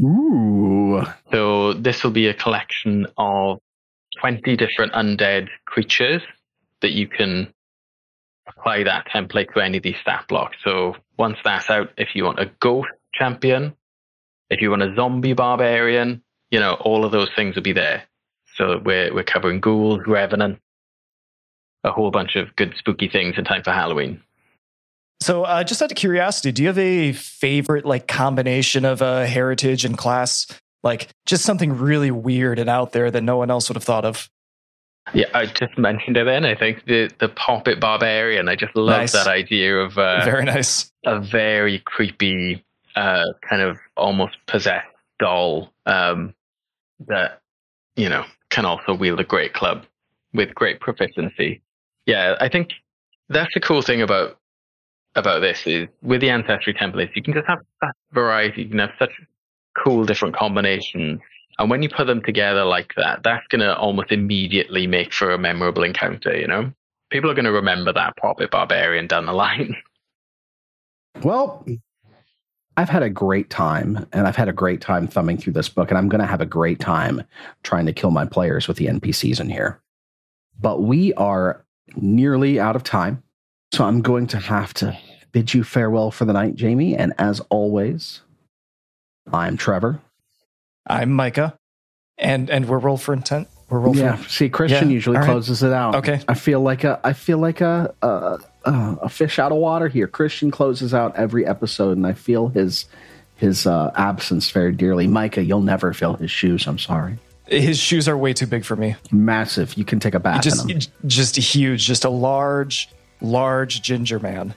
Ooh. 0.00 1.02
So 1.32 1.72
this 1.74 2.02
will 2.02 2.10
be 2.10 2.26
a 2.28 2.34
collection 2.34 3.06
of 3.16 3.60
20 4.20 4.56
different 4.56 4.92
undead 4.92 5.48
creatures 5.64 6.22
that 6.82 6.90
you 6.90 7.06
can 7.08 7.52
apply 8.56 8.84
that 8.84 9.06
template 9.08 9.52
to 9.54 9.60
any 9.60 9.78
of 9.78 9.82
these 9.82 9.96
stat 10.00 10.24
blocks. 10.28 10.56
So 10.64 10.96
once 11.18 11.38
that's 11.44 11.70
out, 11.70 11.90
if 11.96 12.10
you 12.14 12.24
want 12.24 12.38
a 12.38 12.50
ghost 12.60 12.90
champion, 13.14 13.74
if 14.50 14.60
you 14.60 14.70
want 14.70 14.82
a 14.82 14.94
zombie 14.94 15.32
barbarian, 15.32 16.22
you 16.50 16.60
know, 16.60 16.74
all 16.74 17.04
of 17.04 17.12
those 17.12 17.30
things 17.34 17.54
will 17.54 17.62
be 17.62 17.72
there. 17.72 18.04
So 18.56 18.80
we're 18.84 19.14
we're 19.14 19.24
covering 19.24 19.60
ghouls, 19.60 20.00
revenant, 20.06 20.58
a 21.84 21.90
whole 21.90 22.10
bunch 22.10 22.36
of 22.36 22.54
good 22.56 22.74
spooky 22.76 23.08
things 23.08 23.36
in 23.38 23.44
time 23.44 23.62
for 23.62 23.70
Halloween. 23.70 24.22
So, 25.22 25.44
uh, 25.44 25.64
just 25.64 25.82
out 25.82 25.92
of 25.92 25.96
curiosity, 25.96 26.50
do 26.50 26.62
you 26.62 26.68
have 26.68 26.78
a 26.78 27.12
favorite 27.12 27.84
like 27.84 28.08
combination 28.08 28.84
of 28.84 29.02
uh, 29.02 29.24
heritage 29.24 29.84
and 29.84 29.96
class? 29.96 30.46
Like 30.82 31.08
just 31.26 31.44
something 31.44 31.76
really 31.76 32.10
weird 32.10 32.58
and 32.58 32.70
out 32.70 32.92
there 32.92 33.10
that 33.10 33.22
no 33.22 33.36
one 33.36 33.50
else 33.50 33.68
would 33.68 33.76
have 33.76 33.84
thought 33.84 34.06
of. 34.06 34.30
Yeah, 35.12 35.26
I 35.34 35.46
just 35.46 35.76
mentioned 35.76 36.16
it 36.16 36.24
then. 36.24 36.44
I 36.44 36.54
think 36.54 36.84
the 36.86 37.10
the 37.18 37.28
Poppet 37.28 37.80
Barbarian. 37.80 38.48
I 38.48 38.56
just 38.56 38.76
love 38.76 39.00
nice. 39.00 39.12
that 39.12 39.26
idea 39.26 39.76
of 39.78 39.98
uh, 39.98 40.24
very 40.24 40.44
nice, 40.44 40.92
a 41.04 41.20
very 41.20 41.80
creepy, 41.80 42.64
uh, 42.96 43.24
kind 43.48 43.62
of 43.62 43.78
almost 43.96 44.36
possessed 44.46 44.86
doll 45.18 45.72
um, 45.86 46.34
that 47.08 47.40
you 47.96 48.08
know 48.08 48.24
can 48.50 48.64
also 48.64 48.94
wield 48.94 49.20
a 49.20 49.24
great 49.24 49.52
club 49.52 49.84
with 50.32 50.54
great 50.54 50.80
proficiency. 50.80 51.60
Yeah, 52.06 52.36
I 52.40 52.48
think 52.48 52.70
that's 53.28 53.52
the 53.54 53.60
cool 53.60 53.82
thing 53.82 54.02
about 54.02 54.38
about 55.16 55.40
this 55.40 55.66
is 55.66 55.88
with 56.02 56.20
the 56.20 56.30
ancestry 56.30 56.72
templates, 56.72 57.14
you 57.16 57.22
can 57.22 57.34
just 57.34 57.46
have 57.46 57.58
that 57.80 57.94
variety. 58.12 58.62
You 58.62 58.68
can 58.68 58.78
have 58.78 58.92
such 58.98 59.10
cool 59.76 60.04
different 60.04 60.36
combinations 60.36 61.20
and 61.58 61.70
when 61.70 61.82
you 61.82 61.88
put 61.88 62.06
them 62.06 62.22
together 62.22 62.64
like 62.64 62.94
that, 62.96 63.22
that's 63.22 63.46
going 63.48 63.60
to 63.60 63.76
almost 63.76 64.12
immediately 64.12 64.86
make 64.86 65.12
for 65.12 65.32
a 65.32 65.38
memorable 65.38 65.82
encounter, 65.82 66.36
you 66.36 66.46
know? 66.46 66.72
People 67.10 67.30
are 67.30 67.34
going 67.34 67.44
to 67.44 67.52
remember 67.52 67.92
that 67.92 68.16
Poppet 68.16 68.50
Barbarian 68.50 69.06
down 69.06 69.26
the 69.26 69.32
line. 69.32 69.76
Well, 71.24 71.66
I've 72.76 72.88
had 72.88 73.02
a 73.02 73.10
great 73.10 73.50
time, 73.50 74.06
and 74.12 74.26
I've 74.28 74.36
had 74.36 74.48
a 74.48 74.52
great 74.52 74.80
time 74.80 75.08
thumbing 75.08 75.36
through 75.36 75.54
this 75.54 75.68
book, 75.68 75.90
and 75.90 75.98
I'm 75.98 76.08
going 76.08 76.20
to 76.20 76.26
have 76.26 76.40
a 76.40 76.46
great 76.46 76.78
time 76.78 77.24
trying 77.64 77.84
to 77.86 77.92
kill 77.92 78.12
my 78.12 78.24
players 78.24 78.68
with 78.68 78.76
the 78.76 78.86
NPCs 78.86 79.40
in 79.40 79.50
here. 79.50 79.82
But 80.58 80.82
we 80.82 81.12
are 81.14 81.64
nearly 81.96 82.60
out 82.60 82.76
of 82.76 82.84
time, 82.84 83.22
so 83.74 83.84
I'm 83.84 84.00
going 84.02 84.28
to 84.28 84.38
have 84.38 84.72
to 84.74 84.96
bid 85.32 85.52
you 85.52 85.64
farewell 85.64 86.10
for 86.10 86.24
the 86.24 86.32
night, 86.32 86.54
Jamie. 86.54 86.96
And 86.96 87.12
as 87.18 87.40
always, 87.50 88.22
I'm 89.32 89.56
Trevor. 89.56 90.00
I'm 90.90 91.12
Micah, 91.12 91.56
and 92.18 92.50
and 92.50 92.68
we're 92.68 92.78
roll 92.78 92.96
for 92.96 93.14
intent. 93.14 93.48
We're 93.68 93.78
roll 93.78 93.96
yeah. 93.96 94.16
For, 94.16 94.28
See, 94.28 94.48
Christian 94.48 94.90
yeah. 94.90 94.94
usually 94.94 95.18
closes 95.18 95.62
it 95.62 95.72
out. 95.72 95.94
Okay. 95.96 96.20
I 96.26 96.34
feel 96.34 96.60
like 96.60 96.82
a 96.82 97.00
I 97.04 97.12
feel 97.12 97.38
like 97.38 97.60
a, 97.60 97.94
a 98.02 98.38
a 98.64 99.08
fish 99.08 99.38
out 99.38 99.52
of 99.52 99.58
water 99.58 99.88
here. 99.88 100.08
Christian 100.08 100.50
closes 100.50 100.92
out 100.92 101.14
every 101.16 101.46
episode, 101.46 101.96
and 101.96 102.06
I 102.06 102.12
feel 102.12 102.48
his 102.48 102.86
his 103.36 103.66
uh, 103.66 103.92
absence 103.94 104.50
very 104.50 104.72
dearly. 104.72 105.06
Micah, 105.06 105.42
you'll 105.42 105.62
never 105.62 105.92
fill 105.92 106.14
his 106.14 106.30
shoes. 106.30 106.66
I'm 106.66 106.78
sorry. 106.78 107.18
His 107.46 107.78
shoes 107.78 108.08
are 108.08 108.16
way 108.16 108.32
too 108.32 108.46
big 108.46 108.64
for 108.64 108.76
me. 108.76 108.96
Massive. 109.10 109.74
You 109.74 109.84
can 109.84 109.98
take 109.98 110.14
a 110.14 110.20
bath 110.20 110.42
just, 110.42 110.68
in 110.68 110.78
them. 110.78 110.80
Just 111.06 111.36
huge. 111.36 111.84
Just 111.84 112.04
a 112.04 112.10
large, 112.10 112.88
large 113.20 113.82
ginger 113.82 114.20
man. 114.20 114.54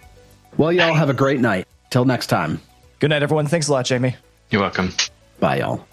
Well, 0.57 0.71
y'all 0.71 0.93
have 0.93 1.09
a 1.09 1.13
great 1.13 1.39
night. 1.39 1.67
Till 1.89 2.05
next 2.05 2.27
time. 2.27 2.59
Good 2.99 3.11
night, 3.11 3.23
everyone. 3.23 3.47
Thanks 3.47 3.67
a 3.67 3.71
lot, 3.71 3.85
Jamie. 3.85 4.15
You're 4.49 4.61
welcome. 4.61 4.91
Bye, 5.39 5.59
y'all. 5.59 5.85